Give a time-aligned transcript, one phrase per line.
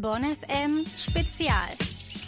[0.00, 1.76] Bonn FM Spezial.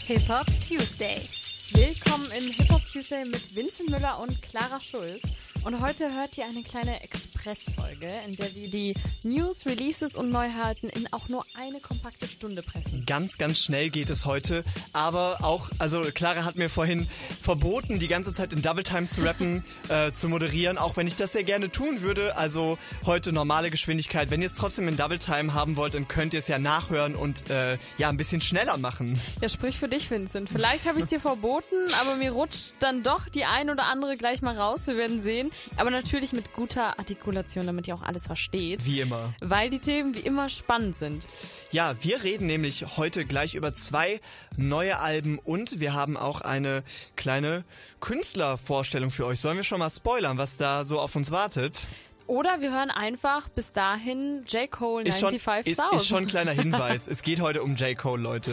[0.07, 1.29] Hip Hop Tuesday.
[1.73, 5.23] Willkommen im Hip Hop Tuesday mit Vincent Müller und Clara Schulz.
[5.65, 10.89] Und heute hört ihr eine kleine Expressfolge, in der wir die News, Releases und Neuheiten
[10.89, 13.05] in auch nur eine kompakte Stunde pressen.
[13.07, 14.65] Ganz, ganz schnell geht es heute.
[14.93, 17.09] Aber auch, also Clara hat mir vorhin
[17.43, 21.17] verboten, die ganze Zeit in Double Time zu rappen, äh, zu moderieren, auch wenn ich
[21.17, 22.37] das sehr gerne tun würde.
[22.37, 24.31] Also heute normale Geschwindigkeit.
[24.31, 27.15] Wenn ihr es trotzdem in Double Time haben wollt, dann könnt ihr es ja nachhören
[27.15, 29.21] und äh, ja, ein bisschen schneller machen.
[29.41, 30.51] Ja, sprich für dich, Vincent.
[30.51, 34.17] Vielleicht habe ich es dir verboten, aber mir rutscht dann doch die ein oder andere
[34.17, 34.87] gleich mal raus.
[34.87, 35.51] Wir werden sehen.
[35.77, 38.85] Aber natürlich mit guter Artikulation, damit ihr auch alles versteht.
[38.85, 39.33] Wie immer.
[39.41, 41.27] Weil die Themen wie immer spannend sind.
[41.71, 44.21] Ja, wir reden nämlich heute gleich über zwei
[44.57, 46.83] neue Alben und wir haben auch eine
[47.17, 47.65] kleine
[48.01, 49.41] Künstlervorstellung für euch.
[49.41, 51.87] Sollen wir schon mal spoilern, was da so auf uns wartet?
[52.27, 54.69] Oder wir hören einfach bis dahin J.
[54.71, 55.95] Cole Ist schon, 95 ist, South.
[55.95, 57.07] ist schon ein kleiner Hinweis.
[57.07, 57.97] es geht heute um J.
[57.97, 58.53] Cole, Leute.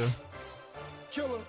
[1.11, 1.39] Killer,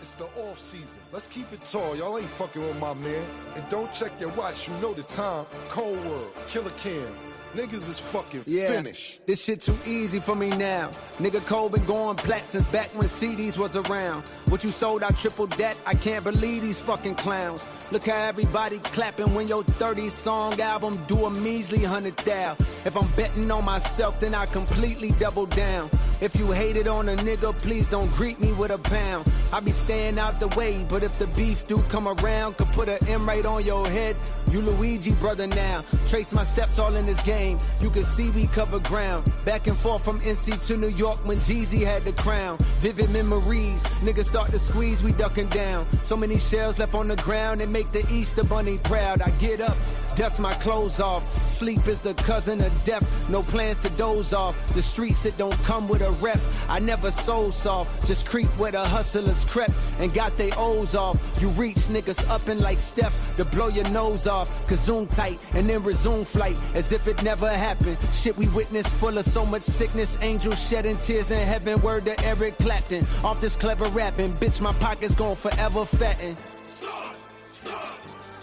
[0.00, 0.98] it's the off season.
[1.12, 1.94] Let's keep it tall.
[1.96, 3.22] Y'all ain't fucking with my man.
[3.54, 5.44] And don't check your watch, you know the time.
[5.68, 7.12] Cold World, Killer Cam.
[7.54, 9.20] Niggas is fucking Yeah, finished.
[9.26, 10.90] this shit too easy for me now.
[11.18, 14.28] Nigga Cole been going plat since back when CDs was around.
[14.48, 15.76] What you sold, I triple that.
[15.86, 17.64] I can't believe these fucking clowns.
[17.92, 22.56] Look how everybody clapping when your 30 song album do a measly hundred thou.
[22.84, 25.90] If I'm betting on myself, then I completely double down.
[26.20, 29.30] If you hated on a nigga, please don't greet me with a pound.
[29.52, 32.88] I be staying out the way, but if the beef do come around, could put
[32.88, 34.16] an M right on your head.
[34.54, 35.82] You Luigi brother now.
[36.06, 37.58] Trace my steps all in this game.
[37.80, 39.32] You can see we cover ground.
[39.44, 42.58] Back and forth from NC to New York when Jeezy had the crown.
[42.78, 43.82] Vivid memories.
[44.04, 45.88] Niggas start to squeeze, we ducking down.
[46.04, 49.22] So many shells left on the ground and make the Easter Bunny proud.
[49.22, 49.76] I get up,
[50.16, 51.22] dust my clothes off.
[51.48, 53.28] Sleep is the cousin of death.
[53.28, 54.54] No plans to doze off.
[54.74, 56.38] The streets that don't come with a rep.
[56.68, 58.06] I never soul soft.
[58.06, 61.18] Just creep where the hustlers crept and got they O's off.
[61.40, 64.50] You reach niggas up and like Steph to blow your nose off.
[64.66, 67.98] Cause zoom tight and then resume flight as if it never happened.
[68.12, 70.18] Shit we witnessed full of so much sickness.
[70.20, 71.80] Angels shedding tears in heaven.
[71.82, 73.04] Word to Eric Clapton.
[73.24, 74.32] Off this clever rapping.
[74.34, 76.36] Bitch, my pockets gon' forever fatten.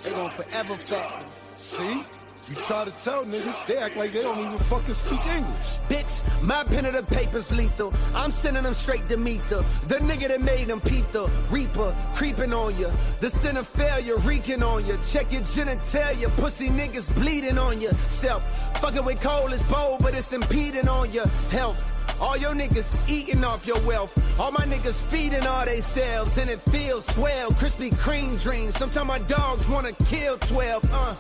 [0.03, 1.41] They gon' forever fatten.
[1.71, 2.03] See?
[2.49, 5.77] You try to tell niggas, they act like they don't even fucking speak English.
[5.87, 7.93] Bitch, my pen of the paper's lethal.
[8.13, 11.95] I'm sending them straight to meet the the nigga that made them peep the reaper
[12.13, 12.91] creeping on you.
[13.21, 14.97] The sin of failure reeking on you.
[15.01, 18.43] Check your genitalia, pussy niggas bleeding on yourself.
[18.81, 21.93] Fucking with coal is bold, but it's impeding on your health.
[22.19, 24.11] All your niggas eating off your wealth.
[24.37, 27.51] All my niggas feeding all they selves, and it feels swell.
[27.51, 28.75] Krispy Kreme dreams.
[28.77, 30.83] Sometimes my dogs wanna kill 12.
[30.91, 31.15] Uh.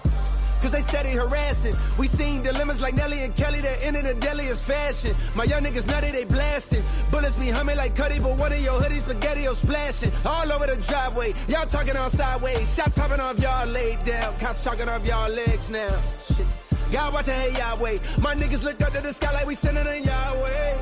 [0.61, 1.73] Cause they steady harassing.
[1.97, 5.15] We seen dilemmas like Nelly and Kelly that ended the deadliest fashion.
[5.35, 6.83] My young niggas nutty, they blasting.
[7.11, 10.11] Bullets be humming like Cuddy, but one of your hoodies spaghetti splashing.
[10.25, 11.33] All over the driveway.
[11.47, 12.73] Y'all talking on sideways.
[12.75, 14.33] Shots popping off y'all laid down.
[14.39, 15.89] Cops chalking off y'all legs now.
[16.35, 16.45] Shit.
[16.91, 17.97] God watching hey Yahweh.
[18.21, 20.77] My niggas look up to the sky like we sending in Yahweh.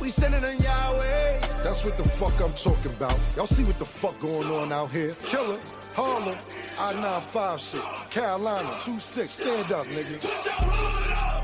[0.00, 1.40] We sending in Yahweh.
[1.62, 3.18] That's what the fuck I'm talking about.
[3.36, 5.12] Y'all see what the fuck going on out here?
[5.24, 5.58] Killer,
[5.94, 6.36] Harlem,
[6.78, 8.10] I-95 shit.
[8.10, 11.41] Carolina, 2-6, stand up, nigga.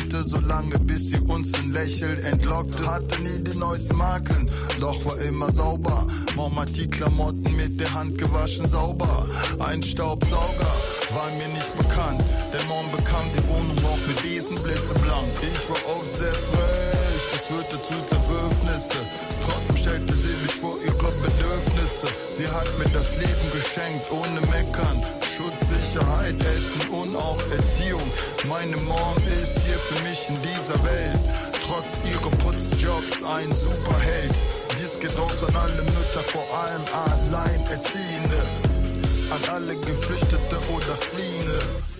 [0.00, 2.86] Kochte, witzelte so lange, bis sie uns ein Lächeln entlockte.
[2.86, 4.50] Hatte nie die neuesten Marken,
[4.80, 6.06] doch war immer sauber.
[6.36, 9.28] Mom hat die Klamotten mit der Hand gewaschen, sauber.
[9.58, 10.72] Ein Staubsauger
[11.14, 15.28] war mir nicht bekannt, denn Mom bekam die Wohnung auch mit Besenblitze blank.
[15.42, 19.00] Ich war oft sehr frech, das führte zu Zerwürfnisse.
[19.44, 22.06] Trotzdem stellte sie mich vor ihre Bedürfnisse.
[22.30, 25.02] Sie hat mir das Leben geschenkt, ohne Meckern.
[25.40, 28.10] Schutz, Sicherheit, Essen und auch Erziehung.
[28.46, 31.18] Meine Mom ist hier für mich in dieser Welt.
[31.66, 34.34] Trotz ihrer Putzjobs ein Superheld.
[34.78, 38.42] Dies geht raus an alle Mütter, vor allem Alleinerziehende.
[39.30, 41.99] An alle Geflüchtete oder Fliehende.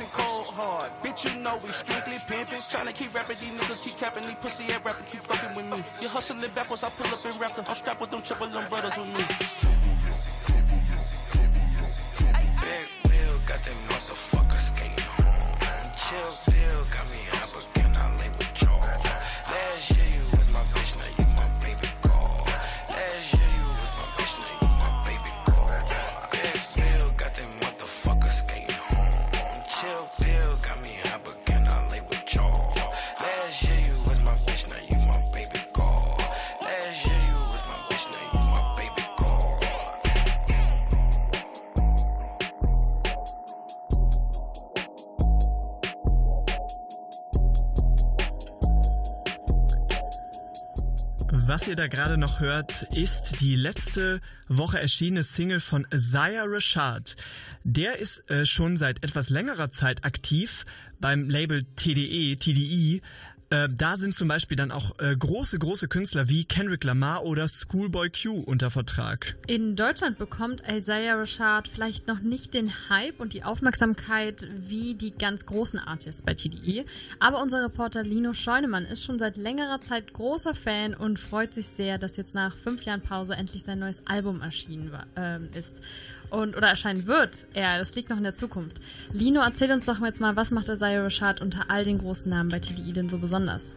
[0.00, 0.86] And cold hard.
[1.02, 2.58] Bitch, you know we strictly pimping.
[2.58, 3.36] Tryna keep rapping.
[3.36, 4.24] These niggas keep capping.
[4.24, 5.84] These pussy ass rapping keep fucking with me.
[6.00, 6.82] You hustling backwards.
[6.82, 7.68] I pull up in raptor.
[7.68, 9.61] I'm strapped with them triple brothers with me.
[51.72, 57.16] Ihr da gerade noch hört, ist die letzte Woche erschienene Single von Zaya Rashad.
[57.64, 60.66] Der ist äh, schon seit etwas längerer Zeit aktiv
[61.00, 63.00] beim Label TDE, TDE.
[63.52, 67.46] Äh, da sind zum Beispiel dann auch äh, große, große Künstler wie Kendrick Lamar oder
[67.48, 69.36] Schoolboy Q unter Vertrag.
[69.46, 75.12] In Deutschland bekommt Isaiah Rashad vielleicht noch nicht den Hype und die Aufmerksamkeit wie die
[75.12, 76.86] ganz großen Artists bei TDE,
[77.20, 81.68] aber unser Reporter Lino Scheunemann ist schon seit längerer Zeit großer Fan und freut sich
[81.68, 85.76] sehr, dass jetzt nach fünf Jahren Pause endlich sein neues Album erschienen war, ähm, ist.
[86.32, 87.46] Und oder erscheinen wird.
[87.52, 88.80] Er, das liegt noch in der Zukunft.
[89.12, 92.48] Lino, erzähl uns doch jetzt mal, was macht Isaiah Rashad unter all den großen Namen
[92.48, 93.76] bei TDI denn so besonders?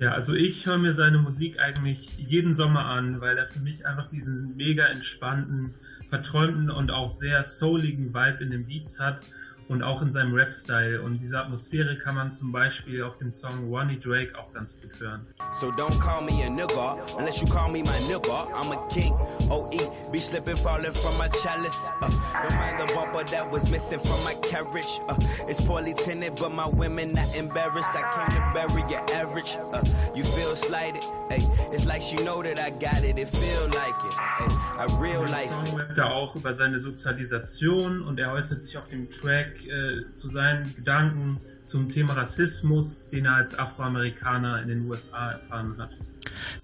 [0.00, 3.86] Ja, also ich höre mir seine Musik eigentlich jeden Sommer an, weil er für mich
[3.86, 5.74] einfach diesen mega entspannten,
[6.08, 9.22] verträumten und auch sehr souligen Vibe in den Beats hat
[9.68, 11.02] und auch in seinem Rap-Style.
[11.02, 14.98] Und diese Atmosphäre kann man zum Beispiel auf dem Song Ronnie Drake auch ganz gut
[15.00, 15.26] hören.
[15.52, 18.48] So don't call me a nigga unless you call me my nigga.
[18.54, 19.14] I'm a king.
[19.50, 21.90] OE, be slipping, falling from my chalice.
[22.00, 22.10] Uh,
[22.42, 25.00] don't mind the bumper that was missing from my carriage.
[25.08, 25.16] Uh,
[25.48, 27.90] it's poorly tinted, but my women not embarrassed.
[27.92, 29.56] I came to bury your average.
[29.72, 29.82] Uh,
[30.14, 31.04] you feel slighted.
[31.34, 33.18] Hey, it's like she know that I got it.
[33.18, 34.14] It feel like it.
[34.14, 34.46] Hey,
[34.78, 35.50] I real life.
[35.66, 40.14] Song rappt er auch über seine Sozialisation und er äußert sich auf dem Track äh,
[40.14, 45.90] zu seinen Gedanken zum Thema Rassismus, den er als Afroamerikaner in den USA erfahren hat.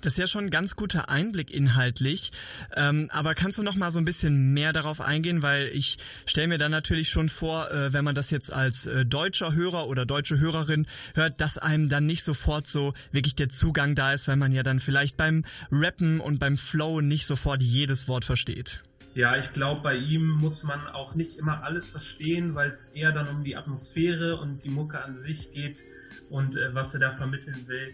[0.02, 2.32] Das ist ja schon ein ganz guter Einblick inhaltlich.
[2.74, 5.42] Ähm, aber kannst du noch mal so ein bisschen mehr darauf eingehen?
[5.42, 9.04] Weil ich stelle mir dann natürlich schon vor, äh, wenn man das jetzt als äh,
[9.04, 13.94] deutscher Hörer oder deutsche Hörerin hört, dass einem dann nicht sofort so wirklich der Zugang
[13.94, 18.08] da ist, weil man ja dann vielleicht beim Rappen und beim Flow nicht sofort jedes
[18.08, 18.82] Wort versteht.
[19.14, 23.10] Ja, ich glaube, bei ihm muss man auch nicht immer alles verstehen, weil es eher
[23.10, 25.82] dann um die Atmosphäre und die Mucke an sich geht
[26.28, 27.92] und äh, was er da vermitteln will.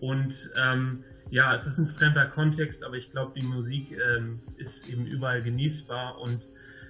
[0.00, 4.88] Und ähm, ja, es ist ein fremder Kontext, aber ich glaube, die Musik ähm, ist
[4.88, 6.20] eben überall genießbar.
[6.20, 6.42] Und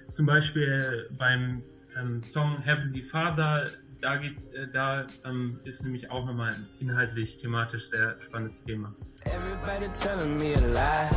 [0.09, 1.63] zum Beispiel beim
[1.99, 3.69] ähm, Song Heavenly Father,
[4.01, 8.95] da, geht, äh, da ähm, ist nämlich auch nochmal ein inhaltlich, thematisch sehr spannendes Thema.
[9.25, 11.09] Everybody telling me a lie.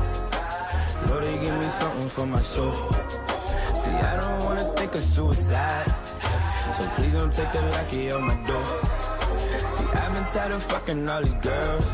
[1.08, 2.72] Lord, give me something for my soul.
[3.74, 5.86] See, I don't wanna think of suicide.
[6.72, 8.91] So please don't take the lucky on my door.
[9.72, 11.86] See, I've been tired of fucking all these girls.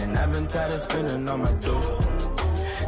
[0.00, 1.98] And I've been tired of spending all my dough.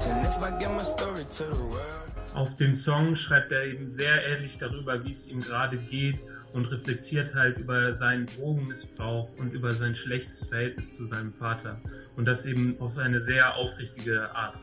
[0.09, 2.09] And if I get my story to the world.
[2.35, 6.21] Auf dem Song schreibt er eben sehr ehrlich darüber, wie es ihm gerade geht
[6.52, 11.81] und reflektiert halt über seinen Drogenmissbrauch und über sein schlechtes Verhältnis zu seinem Vater.
[12.17, 14.57] Und das eben auf eine sehr aufrichtige Art.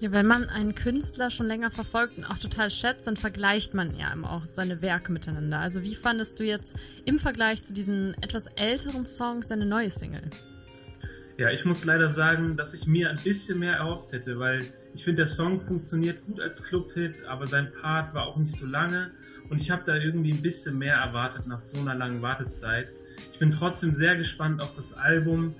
[0.00, 3.96] Ja, wenn man einen Künstler schon länger verfolgt und auch total schätzt, dann vergleicht man
[3.96, 5.58] ja auch seine Werke miteinander.
[5.58, 10.30] Also wie fandest du jetzt im Vergleich zu diesen etwas älteren Songs seine neue Single?
[11.38, 15.04] Ja, ich muss leider sagen, dass ich mir ein bisschen mehr erhofft hätte, weil ich
[15.04, 19.12] finde, der Song funktioniert gut als Clubhit, aber sein Part war auch nicht so lange.
[19.48, 22.92] Und ich habe da irgendwie ein bisschen mehr erwartet nach so einer langen Wartezeit.
[23.30, 25.54] Ich bin trotzdem sehr gespannt auf das Album.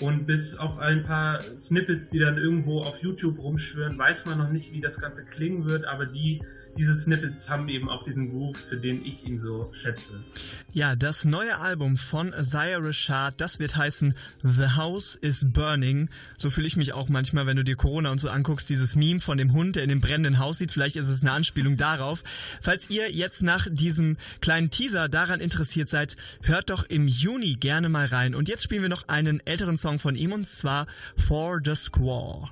[0.00, 4.50] Und bis auf ein paar Snippets, die dann irgendwo auf YouTube rumschwören, weiß man noch
[4.50, 6.42] nicht, wie das Ganze klingen wird, aber die
[6.76, 10.24] diese Snippets haben eben auch diesen Groove, für den ich ihn so schätze.
[10.72, 16.08] Ja, das neue Album von Isaiah Rashad, das wird heißen The House is Burning.
[16.38, 19.20] So fühle ich mich auch manchmal, wenn du dir Corona und so anguckst, dieses Meme
[19.20, 20.72] von dem Hund, der in dem brennenden Haus sieht.
[20.72, 22.24] Vielleicht ist es eine Anspielung darauf.
[22.60, 27.88] Falls ihr jetzt nach diesem kleinen Teaser daran interessiert seid, hört doch im Juni gerne
[27.88, 28.34] mal rein.
[28.34, 30.86] Und jetzt spielen wir noch einen älteren Song von ihm und zwar
[31.16, 32.50] For the Squaw.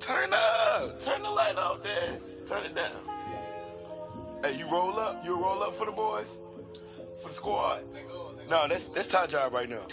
[0.00, 1.00] Turn up.
[1.02, 2.30] Turn the light off, Daz.
[2.46, 2.90] Turn it down.
[4.42, 5.22] Hey, you roll up?
[5.24, 6.38] You roll up for the boys?
[7.22, 7.82] For the squad?
[8.48, 9.86] No, that's that's our job right now.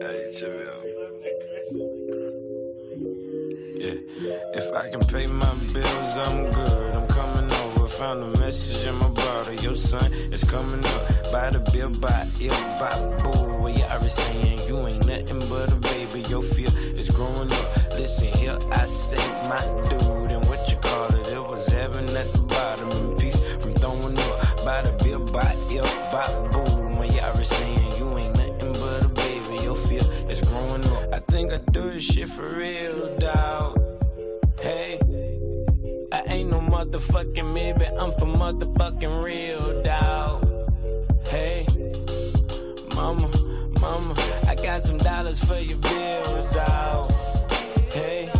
[0.00, 0.32] Hey,
[0.66, 0.86] out.
[3.78, 6.95] Yeah, if I can pay my bills, I'm good.
[7.98, 9.54] Found a message in my bottle.
[9.54, 11.32] Your son is coming up.
[11.32, 13.68] By the bill, by ill, by boo.
[13.68, 16.20] Yeah, I was saying you ain't nothing but a baby.
[16.28, 17.76] Your fear is growing up.
[17.92, 21.26] Listen here, I say my dude, and what you call it?
[21.26, 24.56] It was heaven at the bottom, and peace from throwing up.
[24.62, 26.86] By the bill, by ill, by boo.
[27.14, 29.62] Yeah, I was saying you ain't nothing but a baby.
[29.62, 31.14] Your fear is growing up.
[31.14, 33.35] I think I do this shit for real, dawg.
[36.96, 40.42] Motherfucking maybe, I'm for motherfucking real, dawg.
[41.24, 41.66] Hey,
[42.94, 43.28] mama,
[43.80, 44.14] mama,
[44.46, 47.12] I got some dollars for your bills, dawg.
[47.92, 48.30] Hey,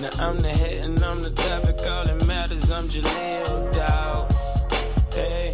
[0.00, 4.32] now I'm the head and I'm the topic, all that matters, I'm Jaleel, dawg.
[5.12, 5.52] Hey,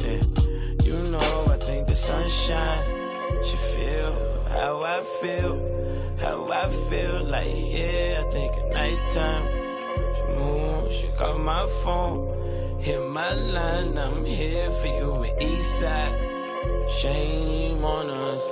[0.00, 0.22] yeah,
[0.84, 5.74] you know I think the sunshine should feel how I feel.
[6.18, 9.65] How I feel like, yeah, I think at nighttime.
[10.90, 12.78] She call my phone.
[12.80, 16.88] Hit my line, I'm here for you in Eastside.
[16.88, 18.42] Shame on us.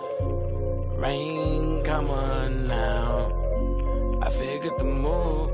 [0.98, 4.20] Rain, come on now.
[4.22, 5.50] I figured the move.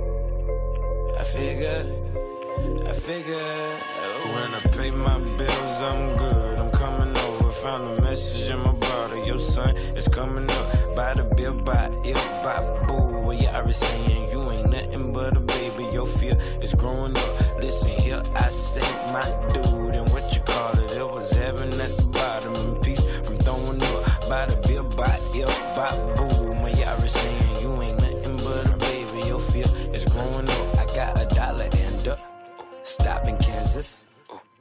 [1.19, 1.87] I figured,
[2.87, 3.83] I figured.
[4.33, 6.59] When I pay my bills, I'm good.
[6.59, 7.51] I'm coming over.
[7.51, 9.27] Found a message in my bottle.
[9.27, 10.95] Your son is coming up.
[10.97, 13.33] By the bill, by ill, by boo.
[13.33, 15.80] Yeah, I was saying you ain't nothing but a baby.
[15.92, 17.61] Your fear is growing up.
[17.61, 19.97] Listen here, I say my dude.
[19.97, 20.90] And what you call it?
[20.92, 22.54] It was heaven at the bottom.
[22.54, 24.28] And peace from throwing up.
[24.28, 26.52] By the bill, by ill, by boo.
[26.61, 29.26] Well, yeah, I was saying you ain't nothing but a baby.
[29.26, 30.78] Your fear is growing up.
[30.78, 32.18] I got a dollar and a
[32.85, 34.06] stop in Kansas.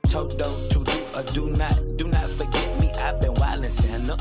[0.08, 2.90] Toto to do or do not, do not forget me.
[2.94, 4.18] I've been wildin' Santa,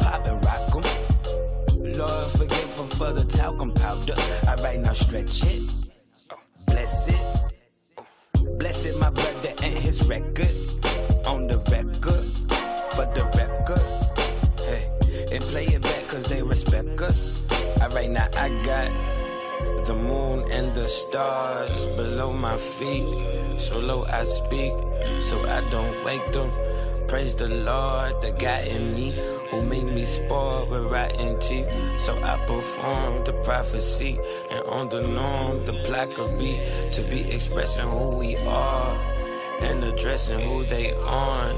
[0.00, 1.96] poppin' rock 'em.
[1.96, 4.16] Lord, forgive 'em for the talcum powder.
[4.48, 5.62] I right now stretch it,
[9.98, 12.24] brother and his record on the record
[12.94, 13.80] for the record.
[14.60, 14.90] Hey,
[15.32, 17.44] and play it back 'cause they respect us.
[17.80, 18.90] I right now I got
[19.86, 23.04] the moon and the stars below my feet.
[23.58, 24.72] So low I speak,
[25.20, 26.50] so I don't wake them.
[27.08, 29.14] Praise the Lord, the guy in me
[29.50, 31.68] who made me spoil with rotten teeth.
[31.98, 34.18] So I perform the prophecy,
[34.50, 36.60] and on the norm, the plaque will be
[36.90, 39.15] to be expressing who we are
[39.60, 41.56] and addressing who they on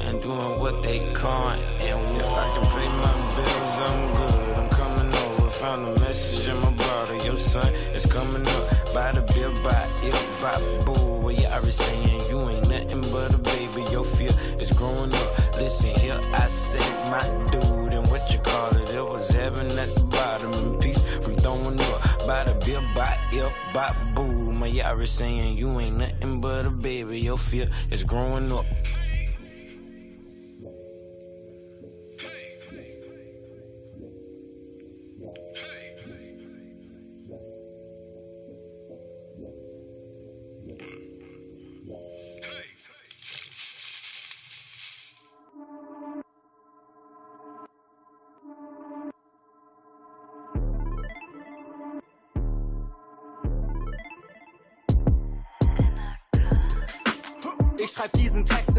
[0.00, 1.60] and doing what they can't.
[1.80, 4.56] And if I can pay my bills, I'm good.
[4.56, 5.50] I'm coming over.
[5.50, 7.24] Found a message in my bottle.
[7.24, 8.94] Your son is coming up.
[8.94, 11.30] By the bill, by ill, by boo.
[11.30, 13.82] Yeah, I was saying you ain't nothing but a baby.
[13.90, 15.56] Your fear is growing up.
[15.56, 17.94] Listen here, I say my dude.
[17.94, 18.88] And what you call it?
[18.94, 20.52] It was heaven at the bottom.
[20.52, 22.26] And peace from throwing up.
[22.26, 24.47] By the bill, by ill, by boo.
[24.58, 27.20] My I saying you ain't nothing but a baby.
[27.20, 28.66] Your fear is growing up.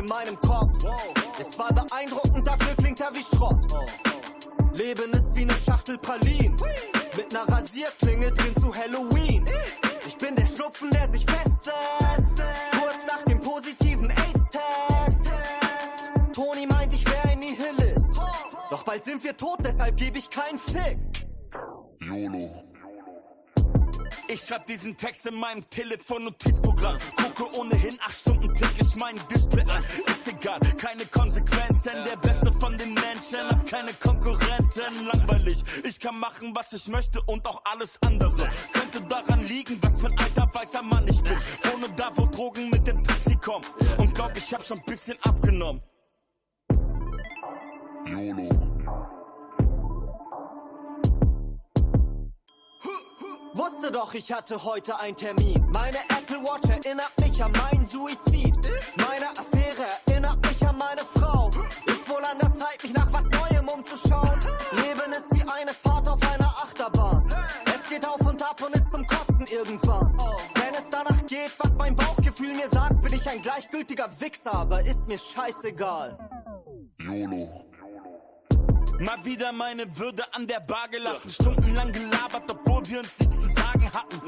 [0.09, 0.83] Meinem Kopf.
[1.39, 3.65] Ist zwar beeindruckend, dafür klingt er wie Schrott.
[4.73, 6.57] Leben ist wie ne Schachtel Pralinen.
[7.15, 9.45] Mit ner Rasierklinge drin zu Halloween.
[10.07, 12.43] Ich bin der Schnupfen, der sich festsetzt.
[12.72, 15.31] Kurz nach dem positiven AIDS-Test.
[16.33, 18.11] Toni meint, ich wär ein Nihilist.
[18.69, 20.98] Doch bald sind wir tot, deshalb geb ich keinen Fick.
[22.01, 22.69] YOLO.
[24.31, 27.00] Ich schreib diesen Text in meinem Telefon-Notizprogramm.
[27.15, 29.83] Gucke ohnehin acht Stunden täglich mein Display an.
[30.05, 31.92] Ist egal, keine Konsequenzen.
[32.05, 35.07] Der Beste von den Menschen, hab keine Konkurrenten.
[35.11, 38.48] Langweilig, ich kann machen, was ich möchte und auch alles andere.
[38.72, 41.37] Könnte daran liegen, was für ein alter weißer Mann ich bin.
[41.63, 43.65] Wohne da, wo Drogen mit dem Taxi kommen.
[43.98, 45.81] Und glaub, ich hab schon ein bisschen abgenommen.
[48.05, 48.69] YOLO.
[53.53, 55.66] Wusste doch, ich hatte heute einen Termin.
[55.72, 58.55] Meine Apple Watch erinnert mich an meinen Suizid.
[58.98, 61.50] Meine Affäre erinnert mich an meine Frau.
[61.88, 64.40] Ist wohl an der Zeit, mich nach was Neuem umzuschauen.
[64.72, 67.27] Leben ist wie eine Fahrt auf einer Achterbahn.
[67.66, 70.16] Es geht auf und ab und ist zum Kotzen irgendwann.
[70.53, 74.81] Wenn es danach geht, was mein Bauchgefühl mir sagt, bin ich ein gleichgültiger Wichser, aber
[74.81, 76.18] ist mir scheißegal.
[77.01, 77.66] YOLO.
[79.00, 81.29] Mal wieder meine Würde an der Bar gelassen.
[81.31, 84.22] Stundenlang gelabert, obwohl wir uns nichts zu sagen hatten.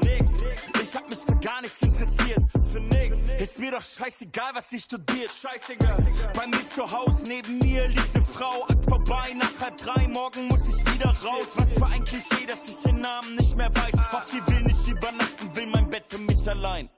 [0.82, 2.40] Ich hab mich für gar nichts interessiert.
[2.72, 3.18] Für nix.
[3.38, 5.30] Ist mir doch scheißegal, was sie studiert.
[5.30, 6.06] Scheißegal.
[6.34, 8.64] Bei mir zu Hause neben mir liegt eine Frau.
[8.64, 11.48] Akt vorbei, nach halb drei, morgen muss ich wieder raus.
[11.56, 13.92] Was für ein Klischee, dass ich den Namen nicht mehr weiß.
[14.12, 16.88] Hoffe, sie will nicht übernachten, will mein Bett für mich allein.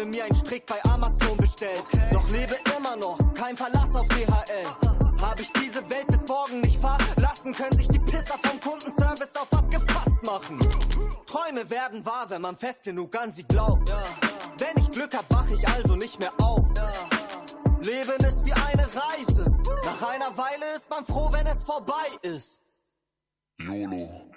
[0.00, 1.82] Habe mir einen Strick bei Amazon bestellt.
[2.10, 5.20] Doch lebe immer noch, kein Verlass auf DHL.
[5.20, 9.48] Habe ich diese Welt bis morgen nicht verlassen, können sich die Pisser vom Kundenservice auf
[9.50, 10.58] was gefasst machen.
[11.26, 13.92] Träume werden wahr, wenn man fest genug an sie glaubt.
[14.56, 16.66] Wenn ich Glück hab, wach ich also nicht mehr auf.
[17.82, 19.54] Leben ist wie eine Reise.
[19.84, 22.62] Nach einer Weile ist man froh, wenn es vorbei ist.
[23.58, 24.29] YOLO.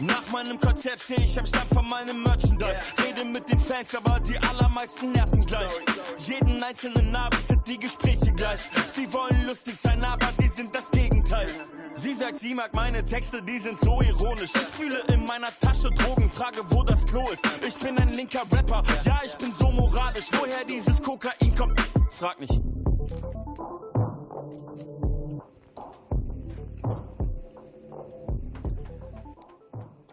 [0.00, 2.80] Nach meinem Konzert steh ich am Stand von meinem Merchandise.
[3.06, 5.70] Rede mit den Fans, aber die allermeisten nerven gleich.
[6.18, 8.60] Jeden einzelnen Abend sind die Gespräche gleich.
[8.96, 11.48] Sie wollen lustig sein, aber sie sind das Gegenteil.
[11.94, 14.50] Sie sagt, sie mag meine Texte, die sind so ironisch.
[14.54, 17.42] Ich fühle in meiner Tasche Drogen, frage, wo das Klo ist.
[17.66, 20.26] Ich bin ein linker Rapper, ja, ich bin so moralisch.
[20.32, 21.78] Woher dieses Kokain kommt,
[22.10, 22.79] frag nicht.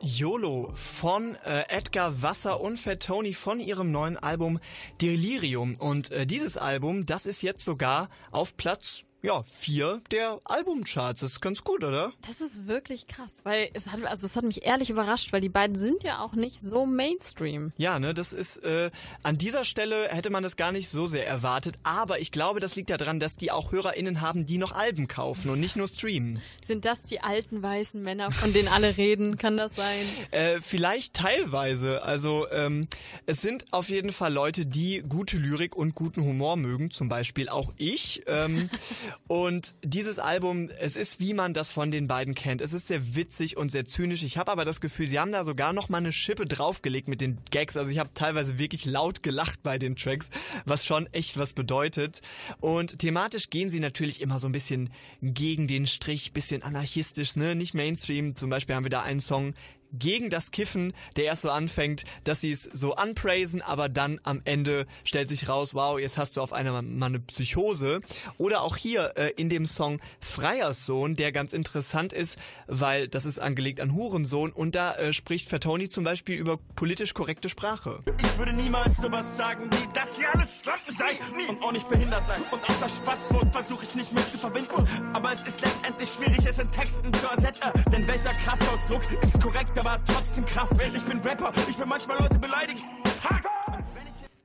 [0.08, 4.62] YOLO von äh, Edgar Wasser und Fat Tony von ihrem neuen Album
[5.02, 5.76] Delirium.
[5.78, 11.22] Und äh, dieses Album, das ist jetzt sogar auf Platz ja, vier der Albumcharts.
[11.22, 12.14] Das ist ganz gut, oder?
[12.28, 15.50] Das ist wirklich krass, weil es hat, also es hat mich ehrlich überrascht, weil die
[15.50, 17.74] beiden sind ja auch nicht so Mainstream.
[17.78, 18.92] Ja, ne, das ist, äh,
[19.24, 22.76] an dieser Stelle hätte man das gar nicht so sehr erwartet, aber ich glaube, das
[22.76, 26.42] liegt daran, dass die auch HörerInnen haben, die noch Alben kaufen und nicht nur streamen.
[26.66, 29.38] Sind das die alten weißen Männer, von denen alle reden?
[29.38, 30.06] Kann das sein?
[30.32, 32.04] Äh, vielleicht teilweise.
[32.04, 32.88] Also ähm,
[33.26, 37.50] es sind auf jeden Fall Leute, die gute Lyrik und guten Humor mögen, zum Beispiel
[37.50, 38.24] auch ich.
[38.28, 38.70] Ähm,
[39.28, 42.62] und dieses Album, es ist wie man das von den beiden kennt.
[42.62, 44.24] Es ist sehr witzig und sehr zynisch.
[44.24, 47.22] Ich habe aber das Gefühl, sie haben da sogar noch mal eine Schippe draufgelegt mit
[47.22, 47.78] den Gags.
[47.78, 50.30] Also ich habe teilweise wirklich laut gelacht bei den Tracks,
[50.66, 52.22] was schon echt was bedeutet.
[52.60, 54.92] Und thematisch gehen sie natürlich immer so ein bisschen
[55.22, 57.56] gegen den Strich, bisschen anarchistisch, ne?
[57.56, 58.36] Nicht Mainstream.
[58.36, 59.54] Zum Beispiel haben wir da einen Song,
[59.92, 64.42] gegen das Kiffen, der erst so anfängt, dass sie es so anpraisen, aber dann am
[64.46, 68.02] Ende stellt sich raus, wow, jetzt hast du auf einmal mal eine Psychose.
[68.38, 73.40] Oder auch hier äh, in dem Song Freierssohn, der ganz interessant ist, weil das ist
[73.40, 78.00] angelegt an Hurensohn und da äh, spricht Fatoni zum Beispiel über politisch korrekte Sprache.
[78.22, 81.18] Ich würde niemals sowas sagen, wie dass ihr alles Schlampen seid
[81.50, 82.42] und auch nicht behindert seid.
[82.52, 84.88] Und auch das Spaßbrot versuche ich nicht mehr zu verbinden.
[85.14, 87.72] Aber es ist letztendlich schwierig, es in Texten zu ersetzen.
[87.92, 90.74] Denn welcher Kraftausdruck ist korrekt, aber trotzdem Kraft.
[90.94, 92.82] Ich bin Rapper, ich will manchmal Leute beleidigen.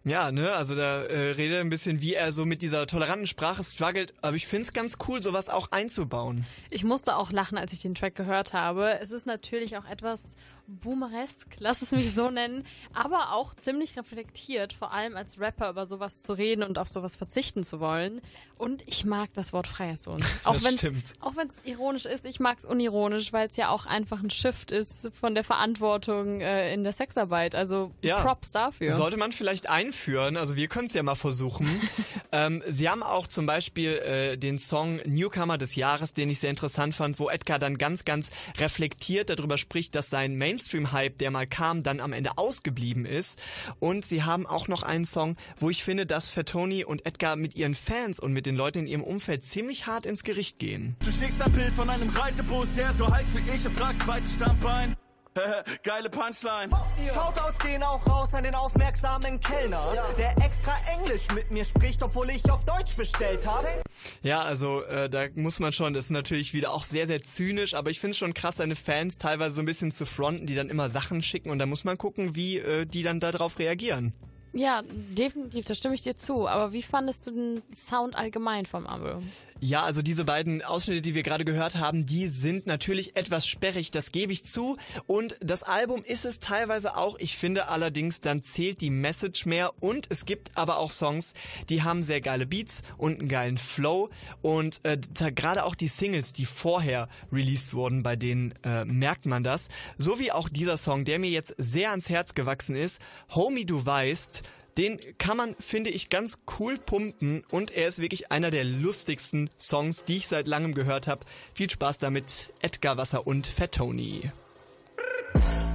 [0.05, 3.29] Ja, ne, also da äh, redet er ein bisschen, wie er so mit dieser toleranten
[3.29, 6.45] Sprache struggelt, aber ich find's ganz cool, sowas auch einzubauen.
[6.71, 8.99] Ich musste auch lachen, als ich den Track gehört habe.
[8.99, 10.35] Es ist natürlich auch etwas
[10.67, 15.87] boomeresk, lass es mich so nennen, aber auch ziemlich reflektiert, vor allem als Rapper über
[15.87, 18.21] sowas zu reden und auf sowas verzichten zu wollen.
[18.57, 20.23] Und ich mag das Wort Freiersohn.
[20.45, 21.13] Auch stimmt.
[21.21, 24.31] Auch wenn es ironisch ist, ich mag es unironisch, weil es ja auch einfach ein
[24.31, 27.55] Shift ist von der Verantwortung äh, in der Sexarbeit.
[27.55, 28.23] Also Ja.
[28.23, 28.93] Props dafür.
[28.93, 31.69] Sollte man vielleicht einführen, also wir können es ja mal versuchen.
[32.33, 36.51] ähm, sie haben auch zum Beispiel äh, den Song Newcomer des Jahres, den ich sehr
[36.51, 41.47] interessant fand, wo Edgar dann ganz, ganz reflektiert darüber spricht, dass sein Mainstream-Hype, der mal
[41.47, 43.41] kam, dann am Ende ausgeblieben ist.
[43.81, 47.57] Und sie haben auch noch einen Song, wo ich finde, dass Fatoni und Edgar mit
[47.57, 50.97] ihren Fans und mit den Leuten in ihrem Umfeld ziemlich hart ins Gericht gehen.
[51.01, 54.35] Du schickst ein Bild von einem Reisebus, der so heiß wie ich und fragst zweites
[54.35, 54.95] Standbein.
[55.83, 56.71] Geile Punchline.
[57.13, 62.31] Shoutouts gehen auch raus an den aufmerksamen Kellner, der extra Englisch mit mir spricht, obwohl
[62.31, 63.83] ich auf Deutsch bestellt habe.
[64.23, 67.75] Ja, also äh, da muss man schon, das ist natürlich wieder auch sehr, sehr zynisch,
[67.75, 70.55] aber ich finde es schon krass, seine Fans teilweise so ein bisschen zu fronten, die
[70.55, 74.13] dann immer Sachen schicken und da muss man gucken, wie äh, die dann darauf reagieren.
[74.55, 76.47] Ja, definitiv, da stimme ich dir zu.
[76.47, 79.31] Aber wie fandest du den Sound allgemein vom Album?
[79.65, 83.93] Ja, also diese beiden Ausschnitte, die wir gerade gehört haben, die sind natürlich etwas sperrig,
[83.93, 84.77] das gebe ich zu.
[85.07, 87.17] Und das Album ist es teilweise auch.
[87.21, 89.73] Ich finde allerdings, dann zählt die Message mehr.
[89.81, 91.33] Und es gibt aber auch Songs,
[91.69, 94.11] die haben sehr geile Beats und einen geilen Flow.
[94.41, 94.99] Und äh,
[95.31, 99.69] gerade auch die Singles, die vorher released wurden, bei denen äh, merkt man das.
[99.97, 103.01] So wie auch dieser Song, der mir jetzt sehr ans Herz gewachsen ist.
[103.33, 104.43] Homie, du weißt,
[104.79, 109.51] den kann man, finde ich, ganz cool pumpen und er ist wirklich einer der lustigsten
[109.61, 111.21] Songs, die ich seit langem gehört habe.
[111.55, 114.31] Viel Spaß damit, Edgar Wasser und Fat Tony.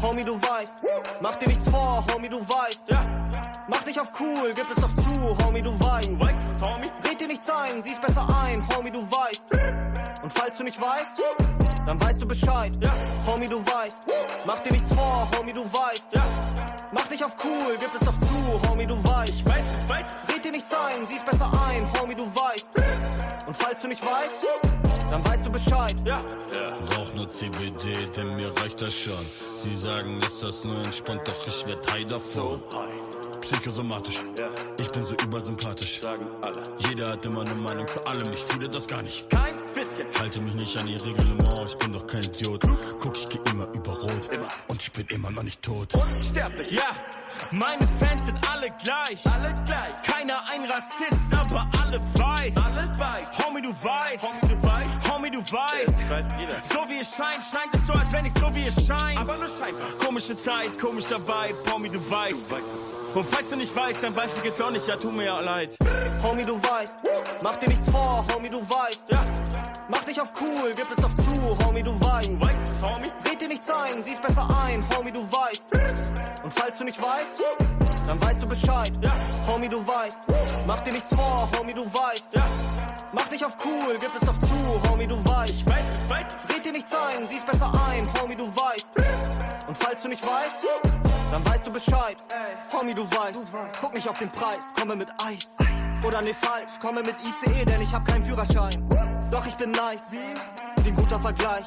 [0.02, 0.78] Homie, du weißt,
[1.22, 2.86] mach dir nichts vor, Homie, du weißt.
[3.70, 6.12] Mach dich auf cool, gib es doch zu, Homie, du weißt.
[7.08, 10.07] Red dir nichts ein, sieh's besser ein, Homie, du weißt.
[10.28, 11.24] Und falls du nicht weißt,
[11.86, 12.74] dann weißt du Bescheid.
[13.26, 14.02] Homie, du weißt,
[14.46, 16.10] mach dir nichts vor, Homie, du weißt.
[16.92, 19.46] Mach dich auf cool, gib es doch zu, Homie, du weißt.
[20.28, 22.68] Red dir nichts ein, sieh's besser ein, Homie, du weißt.
[23.48, 24.36] Und falls du nicht weißt,
[25.10, 25.96] dann weißt du Bescheid.
[26.98, 29.26] Rauch nur CBD, denn mir reicht das schon.
[29.56, 32.62] Sie sagen, ist das nur entspannt, doch ich werd high davon.
[33.40, 34.18] Psychosomatisch,
[34.78, 36.02] ich bin so übersympathisch.
[36.80, 39.26] Jeder hat immer eine Meinung zu allem, ich fühle das gar nicht.
[40.20, 42.62] Halte mich nicht an die Reglement, ich bin doch kein Idiot.
[43.00, 44.30] Guck, ich geh immer über Rot
[44.68, 45.94] und ich bin immer noch nicht tot.
[46.70, 46.96] Ja,
[47.52, 49.26] meine Fans sind alle gleich.
[49.26, 50.02] Alle gleich.
[50.04, 52.56] Keiner ein Rassist, aber alle weiß.
[52.58, 53.46] Alle weiß.
[53.46, 54.24] Homie, du weißt.
[54.24, 55.12] Homie, du weißt.
[55.12, 56.72] Homie, du weißt.
[56.72, 59.20] So wie es scheint, scheint es so, als wenn nicht so wie es scheint.
[59.20, 59.78] Aber nur scheint.
[60.00, 61.72] Komische Zeit, komischer Vibe.
[61.72, 62.46] Homie, du weißt.
[63.14, 65.40] Und falls du nicht weißt, dann weiß ich jetzt auch nicht, ja, tut mir ja
[65.40, 65.76] leid.
[66.22, 67.00] Homie, du weißt,
[67.42, 69.06] mach dir nichts vor, Homie, du weißt.
[69.90, 72.32] Mach dich auf cool, gib es doch zu, Homie, du weißt.
[73.26, 75.68] Red dir nichts ein, sieh's besser ein, Homie, du weißt.
[76.44, 77.36] Und falls du nicht weißt,
[78.06, 78.94] dann weißt du Bescheid.
[79.48, 80.24] Homie, du weißt,
[80.66, 82.32] mach dir nichts vor, Homie, du weißt.
[83.14, 85.64] Mach dich auf cool, gib es doch zu, Homie, du weißt.
[86.54, 88.92] Red dir nichts ein, sieh's besser ein, Homie, du weißt.
[89.68, 90.58] Und falls du nicht weißt,
[91.38, 92.18] dann weißt du Bescheid.
[92.74, 93.46] Homie, du weißt,
[93.80, 95.58] guck nicht auf den Preis, komme mit Eis.
[96.06, 98.88] Oder ne, falsch, komme mit ICE, denn ich hab keinen Führerschein.
[99.32, 101.66] Doch ich bin nice, wie ein guter Vergleich.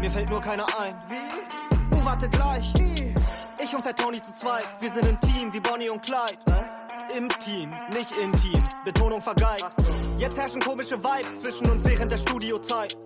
[0.00, 0.94] Mir fällt nur keiner ein.
[1.94, 2.72] Uh, warte gleich.
[3.62, 6.38] Ich und Fat Tony zu zweit, wir sind ein Team wie Bonnie und Clyde.
[7.16, 9.66] Im Team, nicht intim, Betonung vergeigt.
[10.18, 12.96] Jetzt herrschen komische Vibes zwischen uns während der Studiozeit.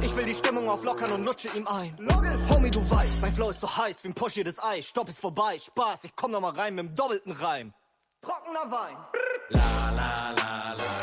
[0.00, 2.48] Ich will die Stimmung auflockern und lutsche ihm ein.
[2.48, 4.82] Homie, du weißt, mein Flow ist so heiß wie ein pochiertes Ei.
[4.82, 7.72] Stopp ist vorbei, Spaß, ich komm noch mal rein mit dem doppelten Reim.
[8.22, 8.96] Trockener Wein.
[9.54, 11.01] Homie,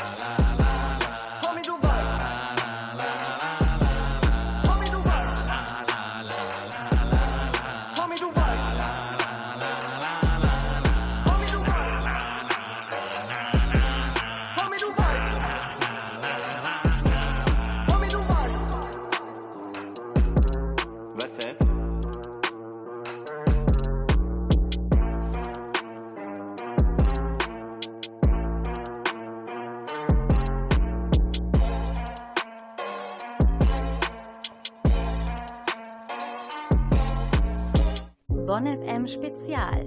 [39.50, 39.84] Spezial.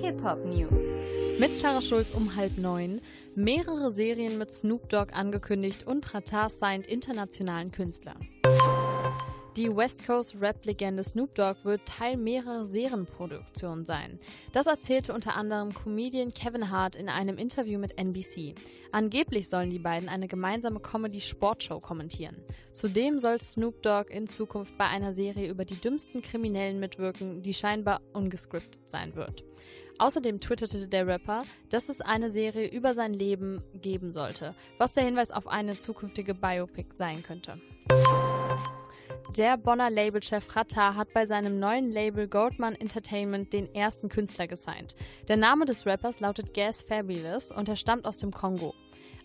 [0.00, 0.82] Hip-Hop News.
[1.38, 3.00] Mit Clara Schulz um halb neun.
[3.36, 8.16] Mehrere Serien mit Snoop Dogg angekündigt und Ratar signed internationalen Künstler.
[9.56, 14.20] Die West Coast Rap-Legende Snoop Dogg wird Teil mehrerer Serienproduktionen sein.
[14.52, 18.54] Das erzählte unter anderem Comedian Kevin Hart in einem Interview mit NBC.
[18.92, 22.36] Angeblich sollen die beiden eine gemeinsame Comedy-Sportshow kommentieren.
[22.72, 27.54] Zudem soll Snoop Dogg in Zukunft bei einer Serie über die dümmsten Kriminellen mitwirken, die
[27.54, 29.42] scheinbar ungescriptet sein wird.
[29.96, 35.04] Außerdem twitterte der Rapper, dass es eine Serie über sein Leben geben sollte, was der
[35.04, 37.54] Hinweis auf eine zukünftige Biopic sein könnte.
[39.34, 44.94] Der Bonner Labelchef Ratta hat bei seinem neuen Label Goldman Entertainment den ersten Künstler gesigned.
[45.28, 48.74] Der Name des Rappers lautet Gas Fabulous und er stammt aus dem Kongo.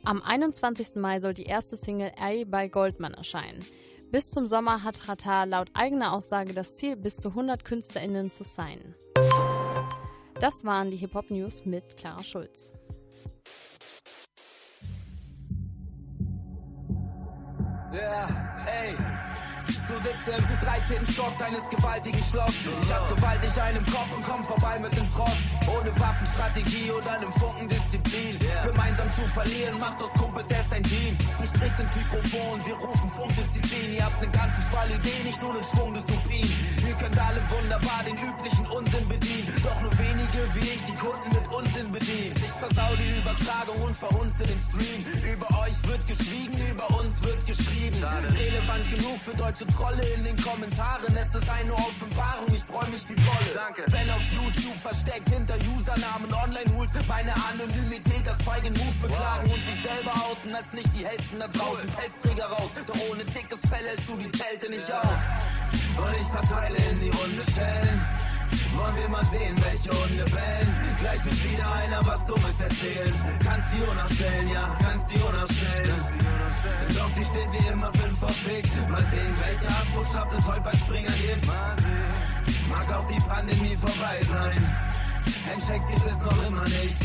[0.04, 0.96] Am 21.
[0.96, 3.64] Mai soll die erste Single A bei Goldman erscheinen.
[4.12, 8.44] Bis zum Sommer hat Ratta laut eigener Aussage das Ziel, bis zu 100 KünstlerInnen zu
[8.44, 8.96] signen.
[10.40, 12.74] Das waren die Hip-Hop-News mit Clara Schulz.
[17.94, 18.98] Ja, ey.
[19.88, 21.06] Du sitzt im 13.
[21.14, 22.54] Stock deines gewaltigen Schloss.
[22.82, 25.36] Ich hab gewaltig einen Kopf und komm vorbei mit dem Trotz.
[25.68, 28.01] Ohne Waffenstrategie oder einem Funken Disziplin.
[28.12, 31.18] Gemeinsam zu verlieren macht aus Kumpels erst ein Team.
[31.38, 33.96] Du sprichst ins Mikrofon, wir rufen Funkdisziplin.
[33.96, 36.52] Ihr habt einen ganzen Schwall Ideen, nicht nur den Schwung des Dupin.
[36.86, 39.48] Ihr könnt alle wunderbar den üblichen Unsinn bedienen.
[39.64, 42.36] Doch nur wenige wie ich die Kunden mit Unsinn bedienen.
[42.36, 45.06] Ich versau die Übertragung und verhunze den Stream.
[45.32, 47.96] Über euch wird geschwiegen, über uns wird geschrieben.
[48.04, 51.16] Relevant genug für deutsche Trolle in den Kommentaren.
[51.16, 53.52] Es ist eine Offenbarung, ich freu mich wie Bolle.
[53.56, 53.86] Danke.
[53.88, 58.01] Wenn auf YouTube versteckt hinter Usernamen online holst, meine Anonymität,
[58.32, 61.88] das feigen Move beklagen und sich selber outen, als nicht die Hälften da draußen.
[61.90, 65.22] Pelzträger raus, doch ohne dickes Fell hältst du die Kälte nicht aus.
[65.98, 68.02] Und ich verteile in die Runde Stellen.
[68.76, 70.76] Wollen wir mal sehen, welche Hunde bellen?
[71.00, 73.14] Gleich wird wieder einer was Dummes erzählen.
[73.44, 76.02] Kannst die nachstellen, ja, kannst die nachstellen.
[76.96, 78.66] Doch die steht wie immer fünf vor Fick.
[78.90, 81.48] Mal sehen, welche Hassbotschaft es heute bei Springer gibt.
[82.70, 84.92] Mag auch die Pandemie vorbei sein.
[85.46, 86.98] Handshakes gibt es noch immer nicht.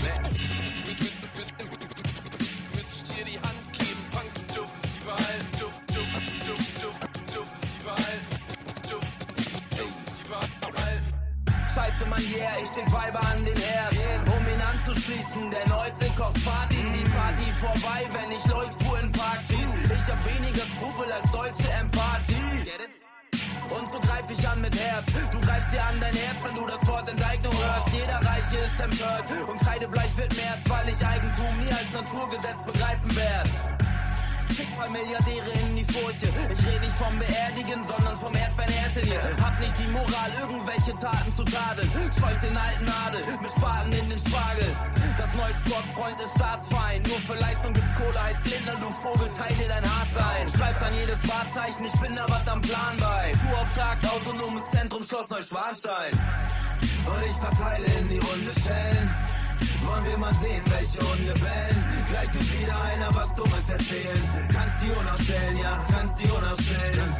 [11.76, 13.92] Scheiße, man, yeah, ich schick Weiber an den Herd,
[14.32, 19.12] um ihn anzuschließen, denn heute kocht Party, die Party vorbei, wenn ich Leuchtspur in den
[19.12, 19.70] Park schieß.
[19.84, 22.64] Ich hab weniger Skrupel als deutsche Empathie.
[23.68, 25.04] Und so greif ich an mit Herz.
[25.30, 27.88] Du greifst dir an dein Herz, wenn du das Wort Enteignung hörst.
[27.92, 33.16] Jeder Reiche ist empört und kreidebleich wird März, weil ich Eigentum nie als Naturgesetz begreifen
[33.16, 33.50] werde.
[34.48, 36.32] Schick mal Milliardäre in die Furche.
[36.48, 38.55] Ich rede nicht vom Beerdigen, sondern vom Erdbeerernte
[39.06, 39.22] hier.
[39.40, 41.90] Hab nicht die Moral, irgendwelche Taten zu tadeln.
[42.18, 44.70] Scheuch den alten Adel mit Spaten in den Spargel.
[45.16, 47.08] Das neue Sportfreund ist Staatsfeind.
[47.08, 50.42] Nur für Leistung gibt's Kohle, heißt Lindner, du Vogel, teil dir dein Hart sein.
[50.48, 53.32] Schreib's an jedes Wahrzeichen, ich bin da was am Plan bei.
[53.42, 56.12] Tourauftrag, autonomes Zentrum, Schloss Neuschwanstein.
[57.06, 59.10] Und ich verteile in die Runde Schellen.
[59.84, 61.84] Wollen wir mal sehen, welche Hunde bellen?
[62.10, 64.22] Gleich wird wieder einer was Dummes erzählen.
[64.52, 67.16] Kannst die nachstellen, ja, kannst die nachstellen.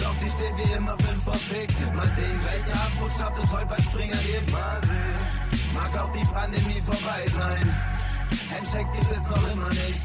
[0.00, 1.70] Doch die steht wie immer fünf vor Fick.
[1.94, 4.52] Mal sehen, welche Haftbotschaft es heute bei Springer gibt.
[5.74, 7.74] Mag auch die Pandemie vorbei sein.
[8.50, 10.00] Handshakes gibt es noch immer nicht.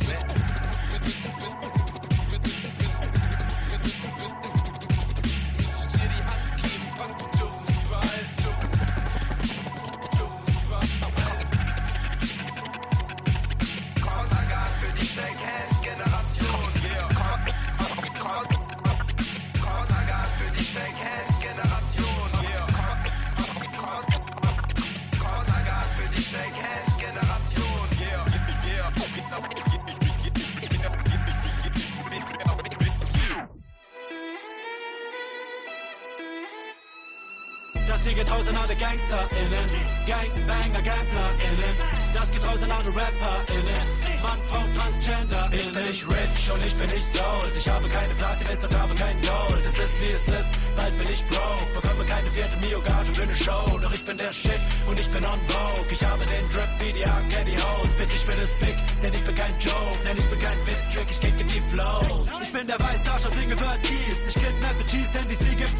[38.27, 39.69] Geht raus an alle GangsterInnen,
[40.05, 41.75] Gangbanger, GamblerInnen.
[42.13, 43.87] Das geht raus an alle RapperInnen,
[44.21, 45.59] Mann, Frau, TransgenderInnen.
[45.59, 47.55] Ich bin nicht rich und ich bin nicht sold.
[47.55, 49.63] Ich habe keine Platin-Hits und habe kein Gold.
[49.65, 51.63] Es ist wie es ist, bald bin ich broke.
[51.73, 53.79] Bekomme keine vierte Mio-Gage für eine Show.
[53.81, 55.87] Doch ich bin der Shit und ich bin on Vogue.
[55.89, 57.91] Ich habe den Drip wie die Candy Hoes.
[57.97, 59.97] Bitch, ich bin es big, denn ich bin kein Joke.
[60.03, 62.27] Denn ich bin kein Witztrick, ich kicke die Flows.
[62.41, 64.21] Ich bin der Weißarsch aus Inglewood East.
[64.27, 65.75] Ich kidnappe Cheese, denn die sie gibt.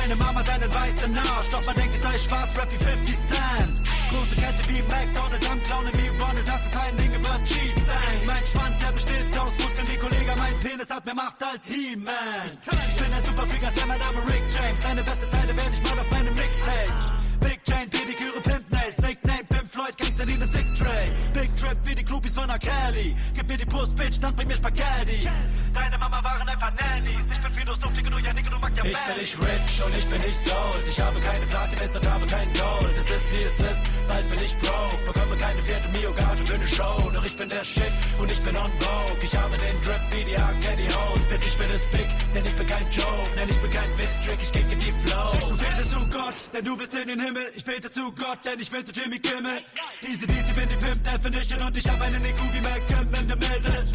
[0.00, 3.16] Meine Mama hat einen weißen Arsch, doch man denkt, ich sei schwarz, rap wie 50
[3.16, 3.80] Cent.
[4.10, 8.20] Große Kette wie McDonald's, am Clownen wie Ronald, das ist ein Ding über Cheat Bang.
[8.26, 12.48] Mein Schwanz, er besteht aus Muskeln wie Kollege, mein Penis hat mehr Macht als He-Man.
[12.88, 14.80] Ich bin ein Superfreak, als mein Name Rick James.
[14.80, 16.92] Deine beste Zeile werde ich mal auf meinem Mixtape.
[17.40, 21.12] Big Chain, Pediküre, Pimp Nails, Nickname, Pimp Floyd, Gangster, Liebe, Six Tray.
[21.34, 22.58] Big Trip wie die Groupies von R.
[22.58, 23.14] Kelly.
[23.34, 25.28] Gib mir die Brust, Bitch, dann bring mir Spaghetti.
[25.72, 27.26] Deine Mama waren einfach Nannies.
[27.30, 29.96] Ich bin duftig und du ja Nicke, du magst ja Ich bin nicht rich und
[29.96, 30.88] ich bin nicht sold.
[30.88, 32.96] Ich habe keine Platin-Hits und habe kein Gold.
[32.98, 34.96] Es ist wie es ist, bald bin ich broke.
[35.06, 37.10] Bekomme keine vierte Mio-Gage für eine Show.
[37.14, 39.18] Doch ich bin der Shit und ich bin on Vogue.
[39.22, 41.24] Ich habe den Drip wie die Candy Hoes.
[41.28, 43.30] Bitch, ich bin es big, denn ich bin kein Joke.
[43.36, 45.32] Denn ich bin kein Witztrick, ich kicke die Flow.
[45.50, 47.52] Du betest zu Gott, denn du bist in den Himmel.
[47.54, 49.62] Ich bete zu Gott, denn ich will zu Jimmy Kimmel.
[50.02, 53.36] Easy Deasy bin die Pimp Definition und ich habe einen IQ wie Malcolm in the
[53.36, 53.86] Middle.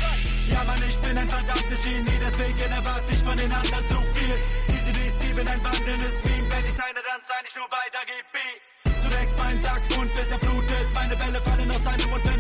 [0.48, 1.28] Ja, Mann, ich bin ein
[1.66, 4.36] verdammtes Genie, deswegen erwarte ich von den anderen zu viel.
[4.76, 8.06] Easy DC bin ein wandelndes Meme, wenn ich seine, dann sein ich nur bei der
[8.06, 9.04] GB.
[9.04, 12.35] Du denkst meinen Sack und er blutet, meine Bälle fallen aus deinem Mund.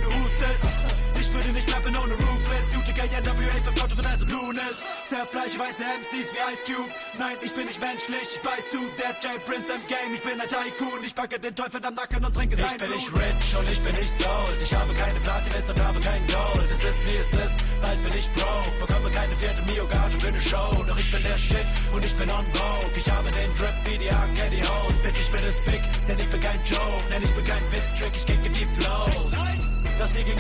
[1.45, 4.81] Ich würde nicht rappen ohne Ruthless, UGK, NWA, vertraut von also Blueness.
[5.05, 6.89] Zerfleische weiße MCs wie Ice Cube.
[7.19, 10.09] Nein, ich bin nicht menschlich, ich beiß zu, der J-Prince im Game.
[10.15, 12.89] Ich bin ein Tycoon, ich packe den Teufel am Nacken und trinke sein Ich bin
[12.89, 14.57] nicht rich und ich bin nicht sold.
[14.57, 16.69] Ich habe keine Platin-Hits und habe kein Gold.
[16.73, 18.71] Es ist wie es ist, bald bin ich broke.
[18.81, 20.81] Bekomme keine vierte Mio-Gage für eine Show.
[20.81, 22.89] Doch ich bin der Shit und ich bin on Vogue.
[22.97, 24.97] Ich habe den Drip wie die Candy Hoes.
[25.05, 27.05] Bitch, ich bin es big, denn ich bin kein Joke.
[27.13, 28.94] Denn ich bin kein Witztrick, ich kicke die Flows.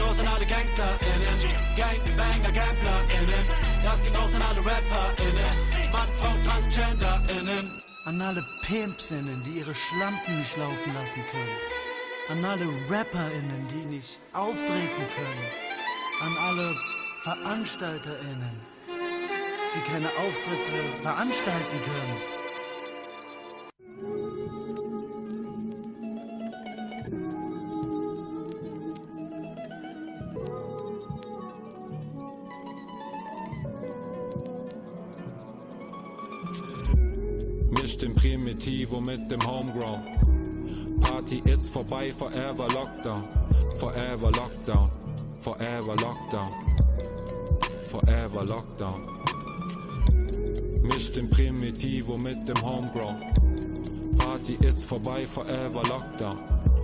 [0.05, 1.39] Raus an alle GangsterInnen,
[1.75, 3.45] Gangbanger, GamblerInnen.
[3.83, 5.55] Das ging raus an alle RapperInnen,
[5.91, 7.65] Mann, Frau, TransgenderInnen.
[8.05, 11.57] An alle Pimpsinnen, die ihre Schlampen nicht laufen lassen können.
[12.29, 15.47] An alle RapperInnen, die nicht auftreten können.
[16.21, 16.75] An alle
[17.23, 18.61] VeranstalterInnen,
[19.73, 22.34] die keine Auftritte veranstalten können.
[38.65, 40.01] Primitivo mit dem Homegrown.
[40.99, 43.23] Party ist vorbei, forever Lockdown.
[43.75, 44.89] Forever Lockdown.
[45.39, 46.51] Forever Lockdown.
[47.87, 49.07] Forever Lockdown.
[50.81, 53.21] Mischt den Primitivo mit dem Homegrown.
[54.17, 56.39] Party ist vorbei, forever Lockdown.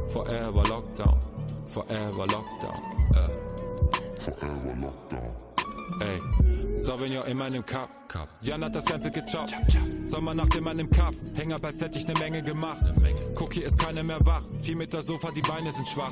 [0.09, 1.17] Forever Lockdown.
[1.65, 2.81] Forever Lockdown.
[3.15, 4.21] Äh.
[4.21, 5.31] Forever Lockdown.
[5.99, 7.89] Ey, Sauvignon in meinem Cup.
[8.07, 8.29] Cup.
[8.41, 9.55] Jan hat das Sample gechoppt.
[10.05, 11.15] Sommernacht in meinem Kaff.
[11.37, 12.83] Häng ab, als hätte ich ne Menge gemacht.
[13.35, 14.43] Guck, hier ist keiner mehr wach.
[14.61, 16.11] Vier Meter Sofa, die Beine sind schwach.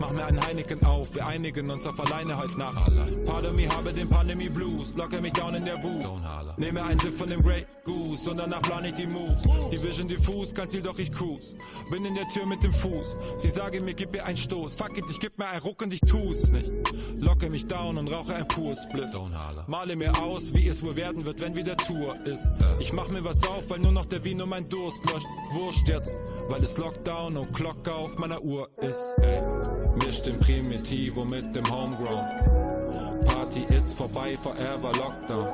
[0.00, 1.14] Mach mir einen Heineken auf.
[1.14, 2.90] Wir einigen uns auf alleine heute Nacht.
[3.24, 4.94] Pardon me, habe den Pandemie Blues.
[4.96, 6.04] Locke mich down in der Booth.
[6.56, 8.30] Nehme einen Sip von dem Grey Goose.
[8.30, 9.42] Und danach plan ich die Moves.
[9.72, 11.54] Die Vision diffus, kein Ziel, doch ich cruise.
[11.90, 13.16] Bin in der Tür mit dem Fuß.
[13.38, 14.74] Sie sagen mir, gib mir einen Stoß.
[14.74, 16.72] Fuck it, ich geb mir einen Ruck und ich tu's nicht.
[17.18, 19.08] Locke mich down und rauche ein pures Split.
[19.66, 22.48] Male mir aus, wie es wohl werden wird, wenn wieder Tour ist.
[22.78, 25.26] Ich mach mir was auf, weil nur noch der Vino mein Durst löscht.
[25.52, 26.12] Wurscht jetzt,
[26.48, 29.16] weil es Lockdown und Glock auf meiner Uhr ist.
[29.18, 29.42] Ey.
[29.96, 33.24] Misch den Primitivo mit dem Homegrown.
[33.24, 35.48] Party ist vorbei, forever Lockdown.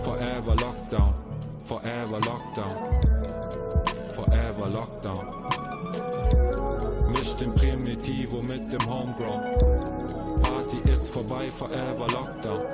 [0.00, 1.14] Forever Lockdown.
[1.62, 2.76] Forever Lockdown.
[4.12, 5.26] Forever Lockdown.
[7.12, 9.42] Misch den Primitivo mit dem Homegrown.
[10.42, 12.66] Party ist vorbei, forever Lockdown.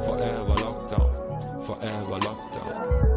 [0.00, 1.60] Forever Lockdown.
[1.60, 3.07] Forever Lockdown.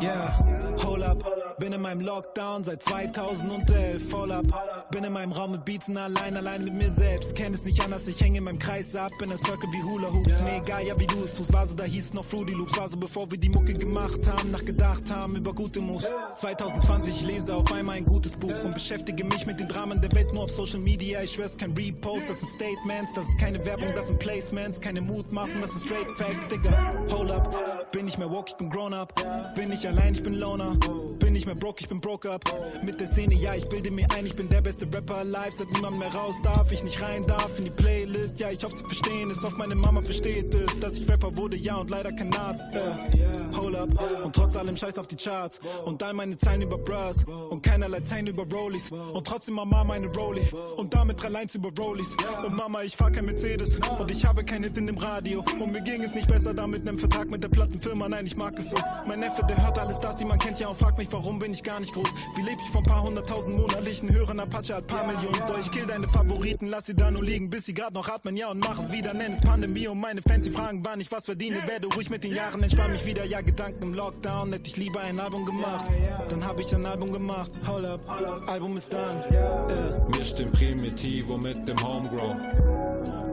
[0.00, 0.30] Yeah,
[0.78, 1.45] hold up.
[1.58, 4.44] Bin in meinem Lockdown seit 2011, voll up.
[4.90, 7.34] Bin in meinem Raum mit Beatsen allein, allein mit mir selbst.
[7.34, 10.12] Kenn es nicht anders, ich hänge in meinem Kreis ab, in der Circle wie Hula
[10.12, 10.42] Hoops.
[10.42, 12.76] Mir egal, ja wie du es tust, war so, da hieß noch Fruity Loops.
[12.76, 16.10] War so, bevor wir die Mucke gemacht haben, nachgedacht haben über gute Moves.
[16.34, 20.12] 2020, ich lese auf einmal ein gutes Buch und beschäftige mich mit den Dramen der
[20.12, 21.22] Welt nur auf Social Media.
[21.22, 25.00] Ich schwör's, kein Repost, das sind Statements, das ist keine Werbung, das sind Placements, keine
[25.00, 26.94] Mutmaßen, das sind straight Facts, Digga.
[27.10, 29.14] Hold up, bin nicht mehr woke, ich bin grown up.
[29.54, 30.76] Bin nicht allein, ich bin Loner.
[31.18, 32.44] Bin nicht mehr broke, ich bin broke up.
[32.82, 35.52] Mit der Szene, ja, ich bilde mir ein, ich bin der beste Rapper alive.
[35.52, 38.40] Seit niemand mehr raus darf, ich nicht rein darf in die Playlist.
[38.40, 39.42] Ja, ich hoffe, sie verstehen es.
[39.42, 42.64] Hoffe, meine Mama versteht es, dass ich Rapper wurde, ja, und leider kein Arzt.
[42.72, 44.24] Äh, hold up.
[44.24, 45.60] Und trotz allem scheiß auf die Charts.
[45.84, 47.24] Und all meine Zeilen über Bras.
[47.24, 48.90] Und keinerlei Zeilen über Rollies.
[48.90, 50.44] Und trotzdem Mama meine Rollie.
[50.76, 52.16] Und damit drei Lines über Rollies.
[52.44, 53.78] Und Mama, ich fahr kein Mercedes.
[53.98, 55.44] Und ich habe kein Hit in dem Radio.
[55.60, 58.08] Und mir ging es nicht besser da mit nem Vertrag mit der Plattenfirma.
[58.08, 58.76] Nein, ich mag es so.
[59.06, 61.52] Mein Neffe, der hört alles das, die man kennt, ja, und fragt mich, warum bin
[61.52, 62.08] ich gar nicht groß.
[62.36, 64.40] Wie leb ich von paar hunderttausend monatlichen Hörern?
[64.40, 65.38] Apache hat paar Millionen.
[65.46, 68.36] Doch ich kill deine Favoriten, lass sie da nur liegen, bis sie grad noch atmen,
[68.36, 69.14] ja, und mach es wieder.
[69.14, 71.66] Nenn es Pandemie und meine Fans, die fragen, wann ich was verdiene.
[71.66, 74.52] Werde ruhig mit den Jahren, entspann mich wieder, ja, Gedanken im Lockdown.
[74.52, 75.90] Hätte ich lieber ein Album gemacht.
[76.28, 77.50] Dann hab ich ein Album gemacht.
[77.66, 79.24] Hold up, Album ist done.
[79.28, 80.16] Äh.
[80.16, 82.40] Wir stimmen Primitivo mit dem Homegrown.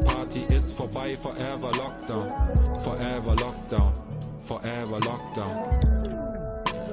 [0.05, 2.31] Party ist vorbei, forever Lockdown.
[2.79, 3.93] Forever Lockdown.
[4.43, 5.92] Forever Lockdown.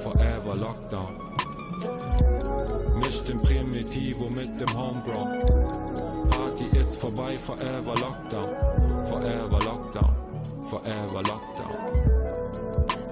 [0.01, 1.15] Forever Lockdown.
[2.95, 5.45] Mischt im Primitivo mit dem Homegrown.
[6.29, 9.05] Party ist vorbei, forever Lockdown.
[9.05, 10.15] Forever Lockdown.
[10.63, 11.77] Forever Lockdown.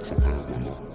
[0.02, 0.89] Forever Lockdown.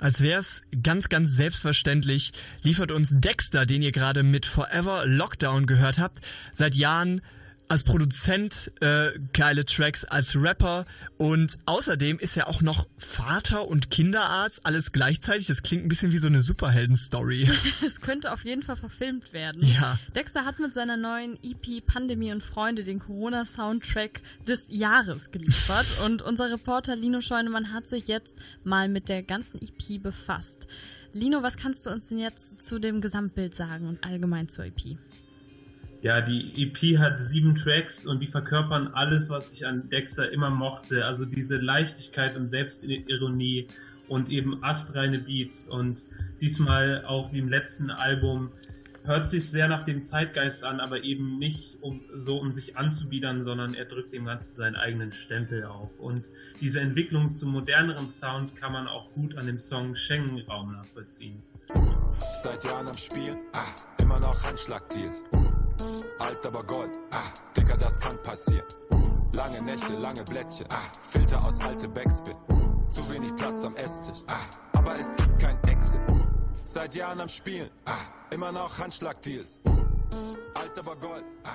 [0.00, 2.32] Als wär's ganz, ganz selbstverständlich,
[2.62, 6.20] liefert uns Dexter, den ihr gerade mit Forever Lockdown gehört habt,
[6.52, 7.20] seit Jahren
[7.68, 10.86] als Produzent äh, geile Tracks, als Rapper
[11.18, 15.46] und außerdem ist er auch noch Vater und Kinderarzt, alles gleichzeitig.
[15.46, 17.50] Das klingt ein bisschen wie so eine Superhelden-Story.
[17.86, 19.64] Es könnte auf jeden Fall verfilmt werden.
[19.64, 19.98] Ja.
[20.14, 26.22] Dexter hat mit seiner neuen EP Pandemie und Freunde den Corona-Soundtrack des Jahres geliefert und
[26.22, 30.66] unser Reporter Lino Scheunemann hat sich jetzt mal mit der ganzen EP befasst.
[31.12, 34.98] Lino, was kannst du uns denn jetzt zu dem Gesamtbild sagen und allgemein zur EP?
[36.00, 40.50] Ja, die EP hat sieben Tracks und die verkörpern alles, was ich an Dexter immer
[40.50, 41.04] mochte.
[41.04, 43.66] Also diese Leichtigkeit und Selbstironie
[44.06, 45.64] und eben astreine Beats.
[45.64, 46.04] Und
[46.40, 48.50] diesmal auch wie im letzten Album
[49.02, 53.42] hört sich sehr nach dem Zeitgeist an, aber eben nicht um, so, um sich anzubiedern,
[53.42, 55.98] sondern er drückt dem Ganzen seinen eigenen Stempel auf.
[55.98, 56.26] Und
[56.60, 61.42] diese Entwicklung zum moderneren Sound kann man auch gut an dem Song Schengen-Raum nachvollziehen.
[62.42, 65.24] Seit Jahren am Spiel, ah, immer noch Handschlagdeals.
[66.18, 68.66] Alt aber Gold, ah, Dicker, das kann passieren.
[69.32, 70.76] Lange Nächte, lange Blättchen, ah,
[71.10, 72.34] Filter aus alte Backspin.
[72.88, 76.00] Zu wenig Platz am Esstisch, ah, aber es gibt kein Exit.
[76.64, 77.92] Seit Jahren am Spielen, ah,
[78.30, 79.60] immer noch Handschlagdeals.
[80.54, 81.50] Alt aber Gold, ah.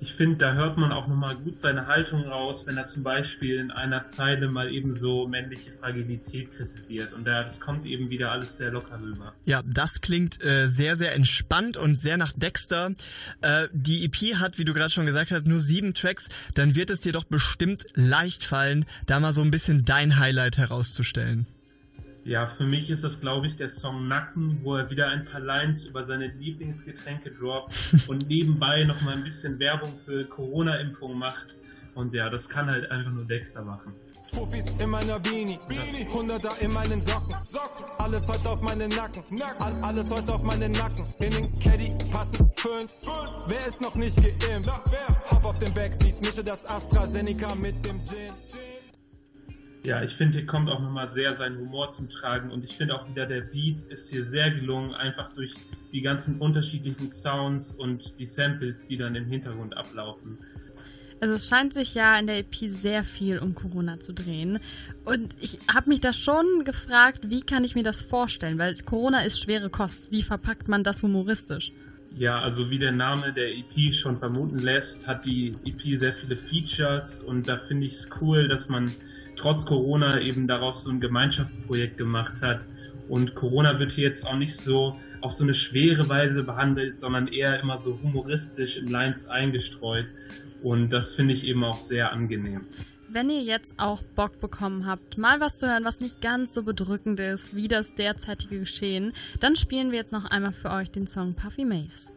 [0.00, 3.56] Ich finde, da hört man auch nochmal gut seine Haltung raus, wenn er zum Beispiel
[3.56, 7.14] in einer Zeile mal eben so männliche Fragilität kritisiert.
[7.14, 9.32] Und da, das kommt eben wieder alles sehr locker rüber.
[9.46, 12.92] Ja, das klingt äh, sehr, sehr entspannt und sehr nach Dexter.
[13.40, 16.28] Äh, die EP hat, wie du gerade schon gesagt hast, nur sieben Tracks.
[16.54, 20.58] Dann wird es dir doch bestimmt leicht fallen, da mal so ein bisschen dein Highlight
[20.58, 21.46] herauszustellen.
[22.26, 25.40] Ja, für mich ist das, glaube ich, der Song Nacken, wo er wieder ein paar
[25.40, 27.72] Lines über seine Lieblingsgetränke droppt
[28.08, 31.54] und nebenbei noch mal ein bisschen Werbung für Corona-Impfung macht.
[31.94, 33.94] Und ja, das kann halt einfach nur Dexter machen.
[34.24, 35.56] Fuffis in meiner Beanie,
[36.12, 37.36] Hunderter in meinen Socken.
[37.98, 39.22] Alles heute auf meinen Nacken,
[39.60, 41.04] All, alles heute auf meinen Nacken.
[41.20, 42.92] In den Caddy passen fünf.
[43.46, 44.72] Wer ist noch nicht geimpft?
[45.30, 48.75] Hop auf den Backseat, mische das AstraZeneca mit dem Gin.
[49.86, 52.96] Ja, ich finde, hier kommt auch nochmal sehr sein Humor zum Tragen und ich finde
[52.96, 55.54] auch wieder, der Beat ist hier sehr gelungen, einfach durch
[55.92, 60.38] die ganzen unterschiedlichen Sounds und die Samples, die dann im Hintergrund ablaufen.
[61.20, 64.58] Also es scheint sich ja in der EP sehr viel um Corona zu drehen.
[65.04, 68.58] Und ich habe mich da schon gefragt, wie kann ich mir das vorstellen?
[68.58, 70.10] Weil Corona ist schwere Kost.
[70.10, 71.70] Wie verpackt man das humoristisch?
[72.18, 76.34] Ja, also wie der Name der EP schon vermuten lässt, hat die EP sehr viele
[76.34, 78.94] Features und da finde ich es cool, dass man
[79.36, 82.66] trotz Corona eben daraus so ein Gemeinschaftsprojekt gemacht hat.
[83.06, 87.28] Und Corona wird hier jetzt auch nicht so auf so eine schwere Weise behandelt, sondern
[87.28, 90.06] eher immer so humoristisch in Lines eingestreut.
[90.58, 92.66] Und das finde ich eben auch sehr angenehm.
[93.08, 96.62] Wenn ihr jetzt auch Bock bekommen habt, mal was zu hören, was nicht ganz so
[96.62, 101.06] bedrückend ist wie das derzeitige Geschehen, dann spielen wir jetzt noch einmal für euch den
[101.06, 102.10] Song Puffy Maze.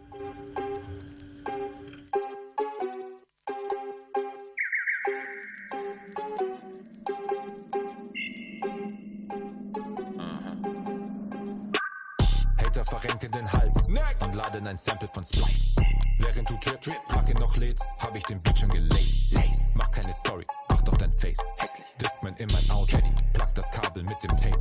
[12.58, 13.88] Hater verrenkt in den Hals
[14.26, 15.76] und laden ein Sample von Splice.
[16.20, 19.76] Während du Trip, Trip, Plugin noch lädst, hab ich den Beat schon gelaced.
[19.76, 20.46] Mach keine Story,
[20.80, 21.38] Acht auf dein Face.
[21.58, 21.86] Hässlich.
[22.00, 22.96] Discman in mein Auto.
[22.96, 23.12] Caddy.
[23.34, 24.58] Plug das Kabel mit dem Tape.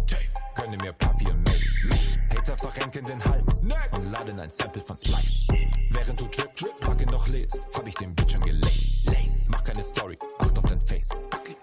[0.57, 2.27] Gönne mir Puffy und Mace.
[2.35, 3.61] Hater verrenken den Hals.
[3.93, 5.47] Und laden ein Sample von Splice.
[5.91, 8.43] Während du drip, drip, Plugin noch lädst, hab ich den Beat schon.
[8.43, 9.49] Lace.
[9.49, 10.19] Mach keine Story.
[10.41, 11.09] Acht auf dein Face.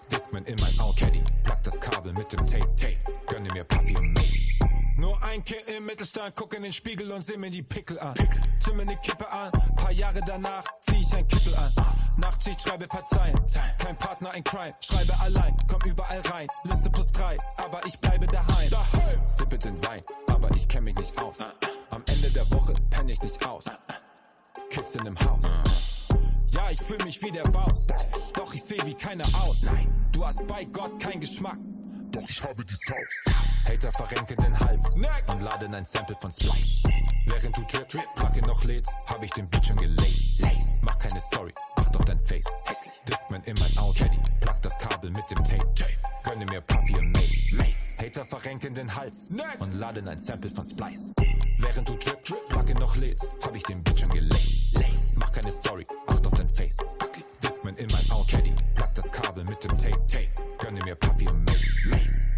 [0.10, 1.04] Discman in mein Auto.
[1.04, 1.22] Caddy.
[1.44, 2.76] Plug das Kabel mit dem Tape.
[2.78, 2.98] Tape.
[3.28, 4.56] Gönne mir Puffy und Mace.
[4.98, 8.14] Nur ein Kind im Mittelstand, guck in den Spiegel und seh mir die Pickel an.
[8.64, 11.74] Zieh mir ne Kippe an, paar Jahre danach zieh ich ein Kittel an.
[12.18, 13.36] Nachtschicht schreibe paar Zeilen,
[13.78, 16.48] kein Partner in Crime, schreibe allein, komm überall rein.
[16.64, 18.72] Liste plus drei, aber ich bleibe daheim.
[19.28, 21.36] Sippe den Wein, aber ich kenn mich nicht aus.
[21.90, 23.66] Am Ende der Woche penn ich nicht aus.
[24.70, 25.44] Kids in dem Haus.
[26.48, 27.86] Ja, ich fühl mich wie der Baus,
[28.34, 29.58] doch ich seh wie keiner aus.
[30.14, 31.58] Du hast bei Gott keinen Geschmack.
[32.16, 33.36] Doch ich habe die Sauce.
[33.68, 34.94] Hater verrenken den Hals
[35.28, 36.82] und laden ein Sample von Splice.
[37.26, 40.40] Während du drip, drip, Plugin noch lädst, hab ich den Beat schon gelaced.
[40.40, 40.80] Lace.
[40.82, 42.46] Mach keine Story, acht auf dein Face.
[42.68, 42.94] Hässlich.
[43.10, 44.02] Discman in mein Auto.
[44.02, 44.18] Caddy.
[44.40, 45.68] Plug das Kabel mit dem Tape.
[46.24, 47.52] Gönne mir Puffy und Mace.
[47.52, 47.96] Mace.
[48.00, 51.12] Hater verrenken den Hals und laden ein Sample von Splice.
[51.58, 54.74] Während du drip, drip, Plugin noch lädst, hab ich den Beat schon gelaced.
[54.74, 55.18] Lace.
[55.18, 56.78] Mach keine Story, acht auf dein Face.
[57.66, 58.26] Discman in mein Auto.
[58.36, 58.54] Caddy.
[58.76, 60.08] Plug das Kabel mit dem Tape.
[60.08, 60.30] Tape.
[60.60, 61.76] Gönne mir Puffy und Mace.
[61.86, 62.30] Mace.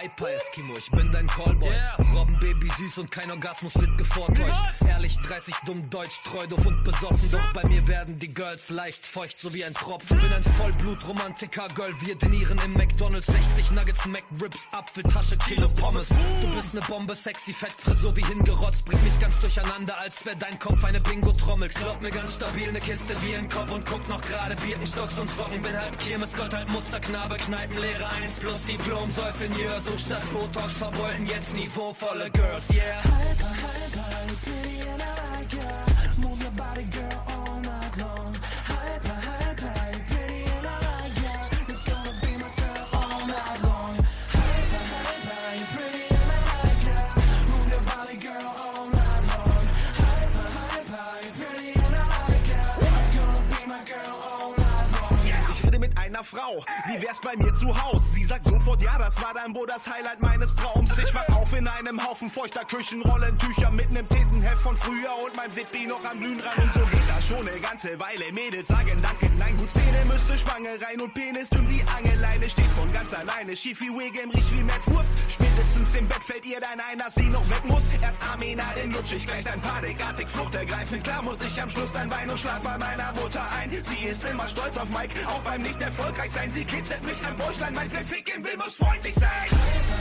[0.00, 1.68] Hyper, hyper Eskimo, ich bin dein Callboy.
[1.68, 1.96] Yeah.
[2.14, 4.62] Robben Baby süß und kein Orgasmus wird gevortäuscht.
[4.88, 7.30] Ehrlich, 30 dumm, deutsch, treu, doof und besoffen.
[7.30, 10.18] Doch bei mir werden die Girls leicht feucht, so wie ein Tropfen.
[10.18, 13.26] Bin ein Vollblut-Romantiker, Girl, wir dinieren im McDonalds.
[13.26, 16.08] 60 Nuggets, McRibs, Apfeltasche, Kilo Pommes.
[16.08, 18.84] Du bist ne Bombe, sexy, fett, Frisur wie hingerotzt.
[18.84, 21.68] Bringt mich ganz durcheinander, als wär dein Kopf eine Bingo-Trommel.
[21.68, 25.30] Glaub mir ganz stabil, ne Kiste wie ein Kopf und guck noch gerade Birkenstocks und
[25.30, 25.60] Socken.
[25.60, 29.80] Bin halb Kirmes, Gott, halb Musterknabe, Kneipenlehrer 1 plus Diplom, Säufingenieur.
[29.80, 33.02] So statt Botox verbeulten jetzt niveauvolle Girls, yeah.
[33.02, 34.69] Hyper, hyper,
[56.20, 58.14] Ich rede mit einer Frau, wie wär's bei mir zu Haus?
[58.14, 60.96] Sie sagt sofort, ja, das war dann wohl das Highlight meines Traums.
[60.98, 65.34] Ich wach auf in einem Haufen feuchter Küchenrollen, Tücher mit nem Tintenheft von früher und
[65.36, 66.64] meinem Sippi noch am Glühen ran.
[66.64, 68.32] Und so geht das schon eine ganze Weile.
[68.32, 72.70] Mädels sagen Danke, nein, gut Zähne müsste Schwange rein und Penis dünn die Angeleine steht
[72.76, 73.56] von ganz alleine.
[73.56, 75.10] Schief wie Wiggum, riecht wie Matt Wurst.
[75.28, 77.90] Spätestens im Bett fällt ihr dann ein, dass sie noch weg muss.
[78.02, 81.02] Erst Amina, den ich gleich dein panikartig Flucht ergreifen.
[81.02, 83.70] Klar muss ich am Schluss dein Bein und schlaf bei meiner Mutter ein.
[83.70, 85.80] Sie ist immer stolz auf Mike, auch beim nicht
[86.10, 86.52] erfolgreich sein.
[86.52, 89.99] Sie kitzelt mich am Bäuchlein, mein wer ficken will, muss freundlich sein.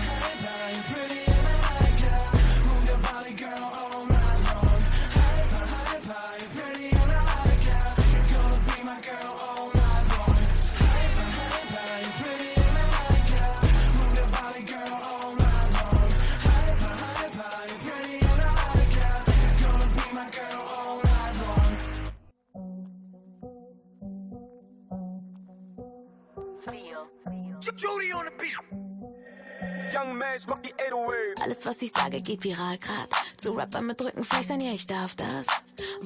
[29.93, 31.43] Young Mash macht die 808.
[31.43, 33.09] Alles, was ich sage, geht viral grad.
[33.37, 35.47] Zu Rapper mit Rückenfleisch sein, ja, ich darf das.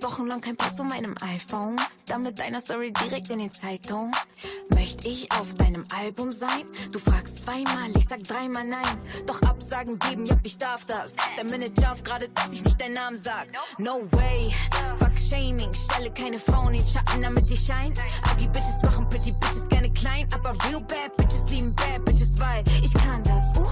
[0.02, 1.76] Wochenlang kein Post von meinem iPhone.
[2.08, 4.12] Dann mit deiner Story direkt in den Zeitung.
[4.70, 6.66] Möchte ich auf deinem Album sein?
[6.92, 8.98] Du fragst zweimal, ich sag dreimal nein.
[9.26, 11.16] Doch Absagen geben, ja, ich darf das.
[11.38, 13.48] Der Manager auf gerade, dass ich nicht deinen Namen sag.
[13.78, 14.54] No way,
[15.00, 15.74] fuck Shaming.
[15.74, 18.00] Stelle keine Frauen in den Schatten, damit sie scheint.
[18.32, 20.28] Ugly Bitches machen Pretty Bitches gerne klein.
[20.34, 23.52] Aber real bad Bitches lieben bad Bitches, weil ich kann das.
[23.58, 23.68] Uh,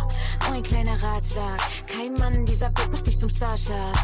[0.62, 1.60] ein kleiner Ratschlag.
[1.88, 4.00] Kein Mann dieser Welt macht dich zum Starschatz.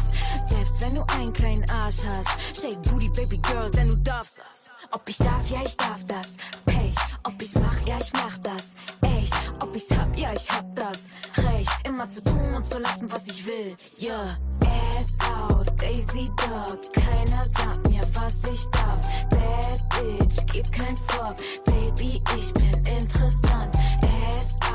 [0.48, 2.60] Selbst wenn du einen kleinen Arsch hast.
[2.60, 4.70] Shake Booty, Baby Girl, denn du darfst das.
[4.90, 6.32] Ob ich darf, ja, ich darf das.
[6.64, 6.94] Pech,
[7.24, 8.74] ob ich's mach, ja, ich mach das.
[9.02, 11.04] Echt, ob ich's hab, ja, ich hab das.
[11.36, 13.76] Recht, immer zu tun und zu lassen, was ich will.
[14.00, 14.36] Yeah.
[14.64, 16.92] Ass out, Daisy Dog.
[16.92, 19.06] Keiner sagt mir, was ich darf.
[19.30, 21.36] Bad Bitch, gib kein Fuck.
[21.64, 23.76] Baby, ich bin interessant.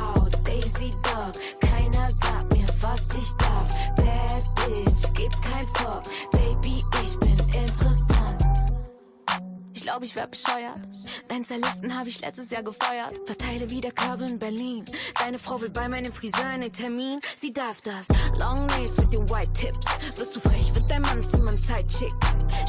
[0.03, 1.33] Out, Daisy Dog.
[1.61, 3.71] Keiner sagt mir, was ich darf.
[3.95, 6.03] Bad Bitch, gib kein Fuck.
[6.31, 8.42] Baby, ich bin interessant.
[9.83, 10.79] Ich glaub ich wär bescheuert.
[11.27, 13.19] Deinen Stylisten habe ich letztes Jahr gefeuert.
[13.25, 14.85] Verteile wieder Körbe in Berlin.
[15.19, 17.19] Deine Frau will bei meinem Friseur einen Termin.
[17.37, 18.07] Sie darf das.
[18.39, 19.85] Long Nails mit den White Tips.
[20.17, 22.13] Wirst du frech, wird dein Mann zu meinem Sidechick.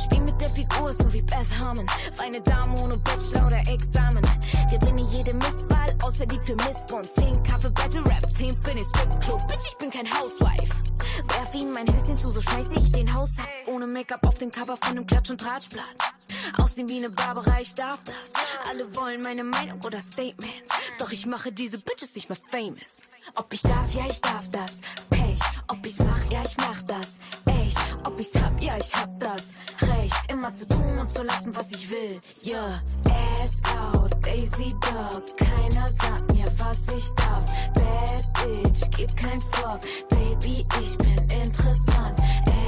[0.02, 1.86] Spiel mit der Figur, so wie Beth Harmon.
[2.16, 4.24] Feine Dame ohne Bachelor oder Examen.
[4.68, 7.08] Gewinne jede Misswahl, außer die für Missbund.
[7.14, 9.46] 10 Kaffee Battle Rap, 10 für den Stripclub.
[9.46, 10.82] Bitch, ich bin kein Housewife.
[11.28, 13.46] Werf ihm mein Höschen zu, so schmeiß ich den Haus ab.
[13.68, 16.13] Ohne Make-up auf dem Cover von einem Klatsch- und Tratschblatt.
[16.58, 18.32] Aussehen wie eine Barbara, ich darf das.
[18.70, 20.70] Alle wollen meine Meinung oder Statements.
[20.98, 22.96] Doch ich mache diese Bitches nicht mehr famous.
[23.36, 24.72] Ob ich darf, ja, ich darf das.
[25.10, 25.40] Pech.
[25.68, 27.18] Ob ich's mach, ja, ich mach das.
[27.46, 27.76] Echt.
[28.04, 29.44] Ob ich's hab, ja, ich hab das.
[29.80, 30.14] Recht.
[30.28, 32.20] Immer zu tun und zu lassen, was ich will.
[32.44, 32.82] Yeah.
[33.08, 35.36] Ass out, Daisy Dog.
[35.38, 37.72] Keiner sagt mir, was ich darf.
[37.74, 39.80] Bad Bitch, gib kein Fuck.
[40.10, 42.20] Baby, ich bin interessant.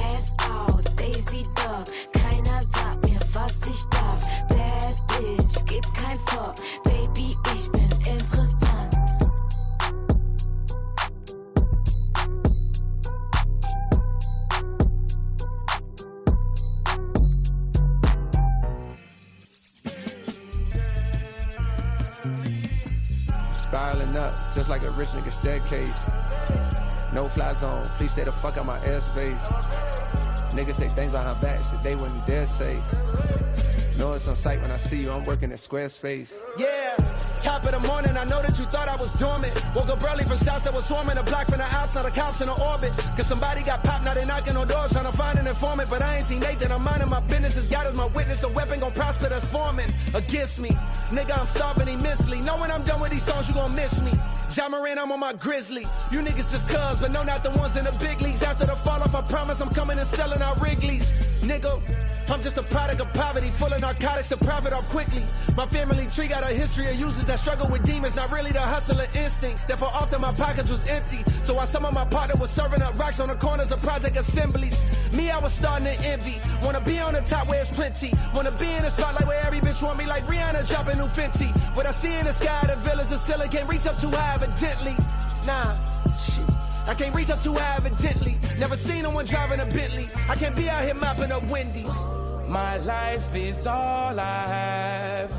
[0.07, 1.85] Ass out, Daisy Dog.
[2.13, 3.06] Keiner sagt mir,
[3.37, 4.23] was ich darf.
[4.49, 6.55] Bad Bitch, gib kein Fuck.
[6.83, 8.93] Baby, ich bin interessant.
[23.51, 25.99] Spiraling up, just like a rich nigga staircase.
[27.13, 29.41] No fly zone, please stay the fuck out my airspace.
[30.57, 32.81] Niggas say things behind back, shit they wouldn't dare say.
[33.95, 36.33] Know it's on sight when I see you, I'm working at Squarespace.
[36.57, 36.95] Yeah,
[37.43, 39.53] top of the morning, I know that you thought I was dormant.
[39.75, 41.15] Woke up early from shots that was swarming.
[41.15, 42.91] A block from the ops, now the cops in the orbit.
[43.15, 45.91] Cause somebody got popped, now they knocking on doors trying to find an informant.
[45.91, 47.55] But I ain't seen Nathan, I'm minding my business.
[47.55, 50.69] As God is my witness, the weapon gon' prosper that's forming against me.
[51.13, 52.41] Nigga, I'm starving immensely.
[52.41, 54.11] Know when I'm done with these songs, you gon' miss me.
[54.53, 55.85] John Moran, I'm on my grizzly.
[56.11, 58.41] You niggas just cuz, but no, not the ones in the big leagues.
[58.41, 61.13] After the fall off, I promise I'm coming and selling out Wrigley's.
[61.41, 61.81] Nigga,
[62.29, 65.23] I'm just a product of poverty, full of narcotics to profit off quickly.
[65.55, 68.59] My family tree got a history of users that struggle with demons, not really the
[68.59, 69.65] hustler instincts.
[69.65, 71.23] Therefore, often my pockets was empty.
[71.43, 74.17] So while some of my partner was serving up rocks on the corners of project
[74.17, 74.77] assemblies,
[75.11, 76.41] me, I was starting to envy.
[76.61, 78.11] Wanna be on the top where it's plenty.
[78.33, 81.49] Wanna be in the spotlight where every bitch want me like Rihanna dropping new Fenty.
[81.75, 84.35] What I see in the sky, the villas of silly can't reach up too high,
[84.35, 84.95] evidently.
[85.45, 85.75] Nah,
[86.15, 86.45] shit.
[86.87, 88.37] I can't reach up too high, evidently.
[88.57, 90.09] Never seen no one driving a Bentley.
[90.29, 91.95] I can't be out here mopping up Wendy's.
[92.47, 95.31] My life is all I have.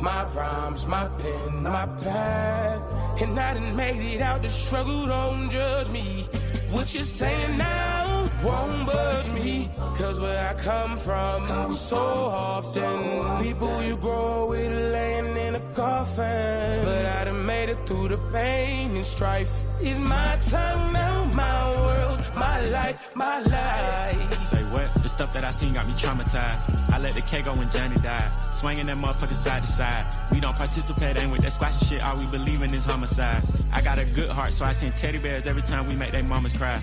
[0.00, 2.82] My rhymes, my pen, my pad.
[3.22, 6.26] And I done made it out the struggle, don't judge me.
[6.70, 7.95] What you saying now
[8.42, 9.70] won't budge me.
[9.96, 16.84] Cause where I come from, so often, people you grow with laying in a coffin.
[16.84, 19.62] But I done made it through the pain and strife.
[19.80, 24.40] It's my time now, my world, my life, my life.
[24.40, 24.92] Say what?
[25.02, 26.92] The stuff that I seen got me traumatized.
[26.92, 28.30] I let the K go when Johnny died.
[28.54, 30.04] Swinging that motherfucker side to side.
[30.30, 32.04] We don't participate, ain't with that squashing shit.
[32.04, 33.42] All we believe in is homicide.
[33.72, 36.22] I got a good heart, so I send teddy bears every time we make they
[36.22, 36.82] mamas cry.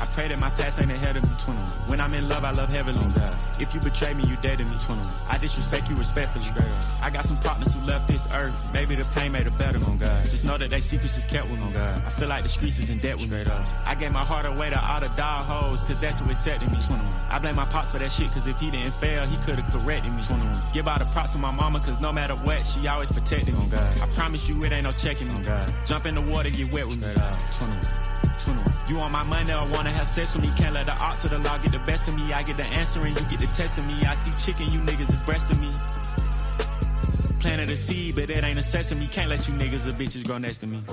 [0.00, 1.62] I pray that my past ain't ahead of me, 21.
[1.88, 2.98] When I'm in love, I love heavily.
[3.00, 5.08] Oh, if you betray me, you dead to me, 21.
[5.28, 6.44] I disrespect you respectfully.
[7.02, 8.72] I got some partners who left this earth.
[8.72, 10.28] Maybe the pain made it better, oh, on God.
[10.30, 12.02] Just know that they secrets is kept with me, oh, God.
[12.04, 13.52] I feel like the streets is in debt with Straight me.
[13.84, 16.78] I gave my heart away to all the dog hoes, cause that's who accepted me,
[16.86, 17.06] 21.
[17.28, 20.12] I blame my pops for that shit, cause if he didn't fail, he could've corrected
[20.12, 20.62] me, 21.
[20.72, 23.66] Give all the props to my mama, cause no matter what, she always protected me,
[23.68, 24.00] God.
[24.00, 25.72] I promise you it ain't no checking me, God.
[25.86, 27.80] Jump in the water, get wet with me, 21.
[28.38, 28.72] 21.
[28.88, 30.50] You want my money or wanna have sex with me?
[30.56, 32.32] Can't let the odds of the law get the best of me.
[32.32, 33.94] I get the answer and you get the test of me.
[34.06, 35.72] I see chicken, you niggas is breasting me.
[37.40, 39.08] Planted a seed, but it ain't a sesame.
[39.08, 40.84] Can't let you niggas or bitches grow next to me.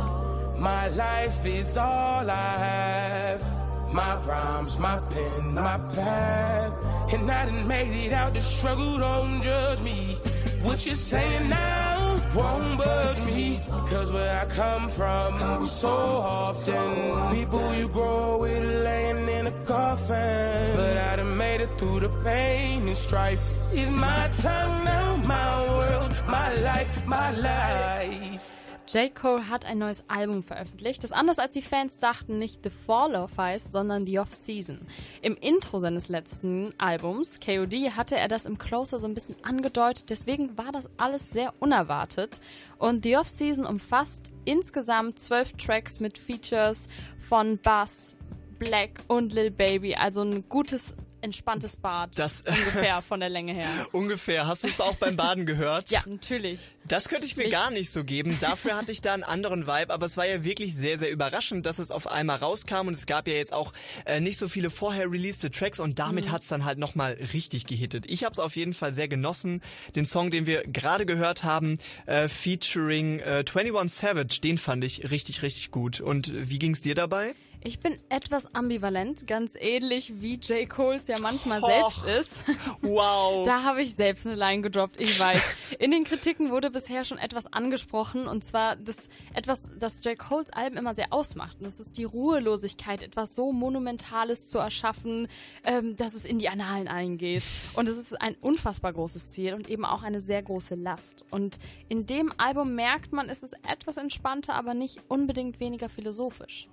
[0.58, 3.94] My life is all I have.
[3.94, 6.74] My rhymes, my pen, my pad.
[7.14, 10.18] And I done made it out the struggle, don't judge me.
[10.64, 11.99] What you saying now
[12.36, 13.62] won't budge me.
[13.90, 20.76] Cause where I come from, so often, people you grow with laying in a coffin.
[20.76, 23.54] But I done made it through the pain and strife.
[23.74, 28.59] It's my time now, my world, my life, my life.
[28.92, 29.14] J.
[29.14, 33.16] Cole hat ein neues Album veröffentlicht, das anders als die Fans dachten nicht The Fall
[33.16, 34.80] of heißt, sondern The Off-Season.
[35.22, 40.10] Im Intro seines letzten Albums, KOD, hatte er das im Closer so ein bisschen angedeutet,
[40.10, 42.42] deswegen war das alles sehr unerwartet.
[42.80, 46.88] Und The Off-Season umfasst insgesamt zwölf Tracks mit Features
[47.20, 48.16] von Bass,
[48.58, 52.18] Black und Lil Baby, also ein gutes entspanntes Bad.
[52.18, 53.68] Das- ungefähr von der Länge her.
[53.92, 54.48] Ungefähr.
[54.48, 55.90] Hast du es auch beim Baden gehört?
[55.92, 56.60] Ja, natürlich.
[56.88, 57.54] Das könnte ich mir Pflicht.
[57.58, 58.38] gar nicht so geben.
[58.42, 61.66] Dafür hatte ich da einen anderen Vibe, aber es war ja wirklich sehr, sehr überraschend,
[61.66, 63.74] dass es auf einmal rauskam und es gab ja jetzt auch
[64.06, 66.32] äh, nicht so viele vorher released Tracks und damit Mhm.
[66.32, 68.06] hat's dann halt nochmal richtig gehittet.
[68.08, 69.62] Ich habe es auf jeden Fall sehr genossen.
[69.96, 75.12] Den Song, den wir gerade gehört haben, äh, featuring äh, 21 Savage, den fand ich
[75.12, 76.02] richtig, richtig gut.
[76.02, 77.36] Und wie ging's dir dabei?
[77.62, 80.70] Ich bin etwas ambivalent, ganz ähnlich wie J.
[80.70, 81.92] Cole's ja manchmal Och.
[82.06, 82.44] selbst ist.
[82.82, 83.46] Wow.
[83.50, 85.42] Da habe ich selbst eine Line gedroppt, ich weiß.
[85.80, 90.18] In den Kritiken wurde bisher schon etwas angesprochen und zwar das etwas, das J.
[90.18, 91.58] Cole's Alben immer sehr ausmacht.
[91.60, 95.28] Und das ist die Ruhelosigkeit, etwas so Monumentales zu erschaffen,
[95.66, 97.44] ähm, dass es in die Annalen eingeht.
[97.74, 101.26] Und es ist ein unfassbar großes Ziel und eben auch eine sehr große Last.
[101.30, 106.70] Und in dem Album merkt man, es ist etwas entspannter, aber nicht unbedingt weniger philosophisch.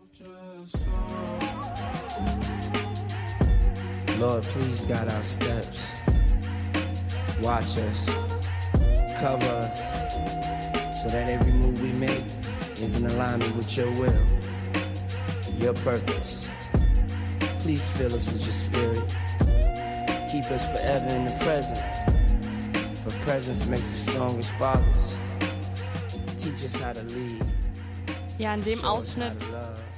[4.19, 5.93] Lord, please guide our steps.
[7.43, 8.07] Watch us,
[9.21, 9.79] cover us,
[11.03, 12.25] so that every move we make
[12.79, 14.27] is in alignment with your will,
[15.59, 16.51] your purpose.
[17.59, 19.15] Please fill us with your spirit.
[20.33, 21.81] Keep us forever in the present.
[23.01, 25.19] For presence makes the strongest fathers.
[26.39, 27.45] Teach us how to lead.
[28.39, 29.96] Ja, in dem Show us how Ausschnitt.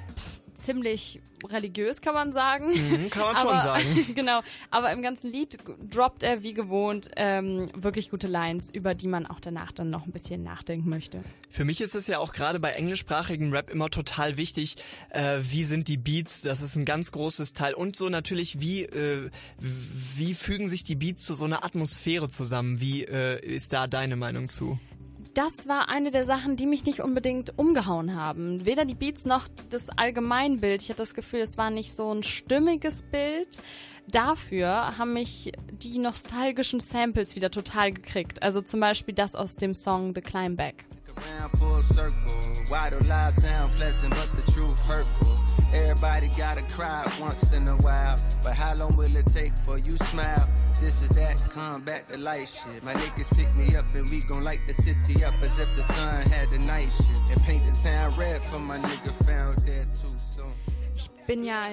[0.65, 2.71] Ziemlich religiös, kann man sagen.
[2.71, 4.15] Mhm, kann man schon aber, sagen.
[4.15, 4.41] genau.
[4.71, 5.59] Aber im ganzen Lied
[5.91, 10.07] droppt er wie gewohnt ähm, wirklich gute Lines, über die man auch danach dann noch
[10.07, 11.23] ein bisschen nachdenken möchte.
[11.51, 14.77] Für mich ist es ja auch gerade bei englischsprachigem Rap immer total wichtig,
[15.11, 17.75] äh, wie sind die Beats, das ist ein ganz großes Teil.
[17.75, 22.81] Und so natürlich, wie, äh, wie fügen sich die Beats zu so einer Atmosphäre zusammen?
[22.81, 24.79] Wie äh, ist da deine Meinung zu?
[25.35, 28.65] Das war eine der Sachen, die mich nicht unbedingt umgehauen haben.
[28.65, 30.83] Weder die Beats noch das Allgemeinbild.
[30.83, 33.61] Ich hatte das Gefühl, es war nicht so ein stimmiges Bild.
[34.09, 38.43] Dafür haben mich die nostalgischen Samples wieder total gekriegt.
[38.43, 40.87] Also zum Beispiel das aus dem Song The Climb Back.
[41.19, 42.41] Around full circle.
[42.69, 45.35] Why do lies sound pleasant, but the truth hurtful?
[45.73, 48.17] Everybody gotta cry once in a while.
[48.43, 50.49] But how long will it take for you smile?
[50.81, 52.85] This is that come back to life shit.
[52.85, 55.83] My niggas pick me up and we gon' light the city up as if the
[55.83, 57.33] sun had the night shift.
[57.33, 60.53] And paint the town red for my nigga found dead too soon.
[60.95, 61.67] Ich bin ja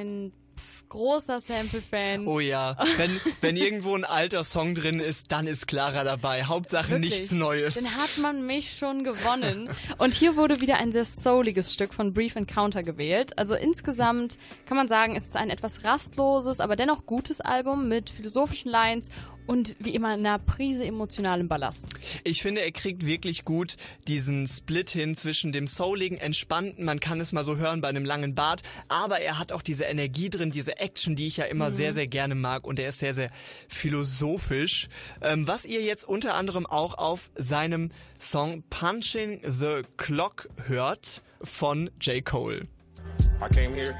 [0.89, 2.27] großer Sample-Fan.
[2.27, 6.43] Oh ja, wenn, wenn irgendwo ein alter Song drin ist, dann ist Clara dabei.
[6.43, 7.19] Hauptsache Wirklich.
[7.19, 7.75] nichts Neues.
[7.75, 9.69] Dann hat man mich schon gewonnen.
[9.97, 13.37] Und hier wurde wieder ein sehr souliges Stück von Brief Encounter gewählt.
[13.37, 18.09] Also insgesamt kann man sagen, es ist ein etwas rastloses, aber dennoch gutes Album mit
[18.09, 19.09] philosophischen Lines
[19.47, 21.85] und wie immer einer Prise emotionalem Ballast.
[22.23, 23.77] Ich finde, er kriegt wirklich gut
[24.07, 28.05] diesen Split hin zwischen dem souligen, entspannten, man kann es mal so hören bei einem
[28.05, 31.69] langen Bart, aber er hat auch diese Energie drin, diese Action, die ich ja immer
[31.69, 31.73] Mhm.
[31.73, 33.29] sehr, sehr gerne mag und er ist sehr, sehr
[33.67, 34.87] philosophisch.
[35.21, 41.89] Ähm, was ihr jetzt unter anderem auch auf seinem Song Punching the Clock hört von
[42.01, 42.23] J.
[42.25, 42.63] Cole.
[43.41, 43.95] I came here.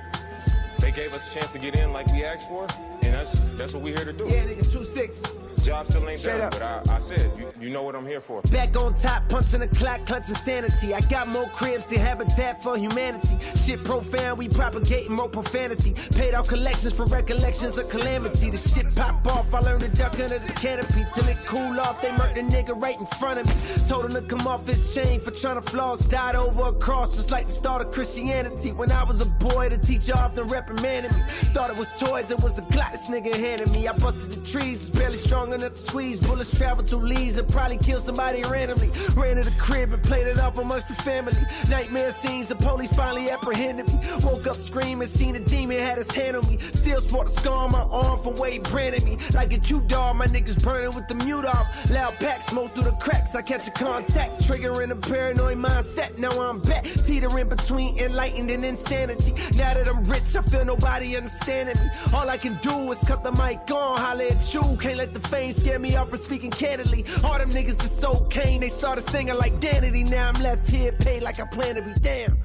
[0.80, 2.68] They gave us a chance to get in like we asked for,
[3.06, 4.26] and that's that's what we're here to do.
[4.26, 5.64] Yeah, nigga, 2-6.
[5.64, 6.52] Job still ain't Straight done, up.
[6.52, 8.42] but I, I said, you, you know what I'm here for.
[8.44, 10.94] Back on top, punching the clock, clutching sanity.
[10.94, 13.36] I got more cribs than Habitat for Humanity.
[13.56, 15.94] Shit profound, we propagating more profanity.
[16.14, 18.52] Paid out collections for recollections of calamity.
[18.52, 21.04] The shit pop off, I learned to duck under the canopy.
[21.16, 23.56] Till it cool off, they murked the nigga right in front of me.
[23.88, 26.06] Told him to come off his chain for trying to floss.
[26.06, 28.72] Died over a cross, just like the start of Christianity.
[28.72, 31.24] When I was a boy, the teacher often reprimanded me.
[31.56, 33.90] Thought it was toys, it was a clock this nigga handed me.
[33.90, 36.18] I busted the trees, was barely strong enough to squeeze.
[36.18, 38.90] Bullets traveled through leaves and probably killed somebody randomly.
[39.18, 41.34] Ran to the crib and played it off amongst the family.
[41.68, 44.00] Nightmare scenes, the police finally apprehended me.
[44.24, 46.58] Woke up screaming, seen a demon, had his hand on me.
[46.58, 49.18] Still sport a scar on my arm from he branded me.
[49.34, 51.68] Like a Q-dog, my niggas burning with the mute off.
[51.92, 54.40] Loud pack, smoke through the cracks, I catch a contact.
[54.42, 56.86] Triggering a paranoid mindset, now I'm back.
[56.86, 59.34] Teetering between enlightened and insanity.
[59.58, 61.90] Now that I'm rich, I feel nobody understanding me.
[62.14, 64.62] All I can do is cut the mic on, holla at you.
[64.78, 67.06] Can't let the fame scare me off for speaking candidly.
[67.24, 70.10] All them niggas is so cane, they started singing like Danity.
[70.10, 72.38] Now I'm left here paid like I plan to be damn.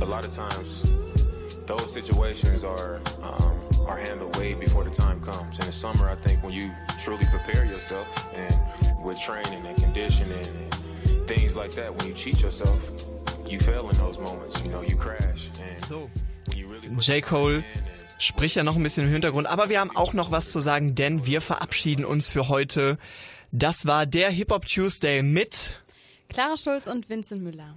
[0.00, 0.92] A lot of times,
[1.66, 5.58] those situations are um, are handled way before the time comes.
[5.58, 6.70] In the summer, I think when you
[7.00, 12.42] truly prepare yourself and with training and conditioning and things like that, when you cheat
[12.42, 13.06] yourself,
[13.46, 14.62] you fail in those moments.
[14.64, 15.50] You know, you crash.
[15.62, 16.10] And So.
[17.00, 17.22] J.
[17.22, 17.64] Cole
[18.18, 20.94] spricht ja noch ein bisschen im Hintergrund, aber wir haben auch noch was zu sagen,
[20.94, 22.98] denn wir verabschieden uns für heute.
[23.52, 25.80] Das war der Hip Hop Tuesday mit
[26.28, 27.74] Clara Schulz und Vincent Müller.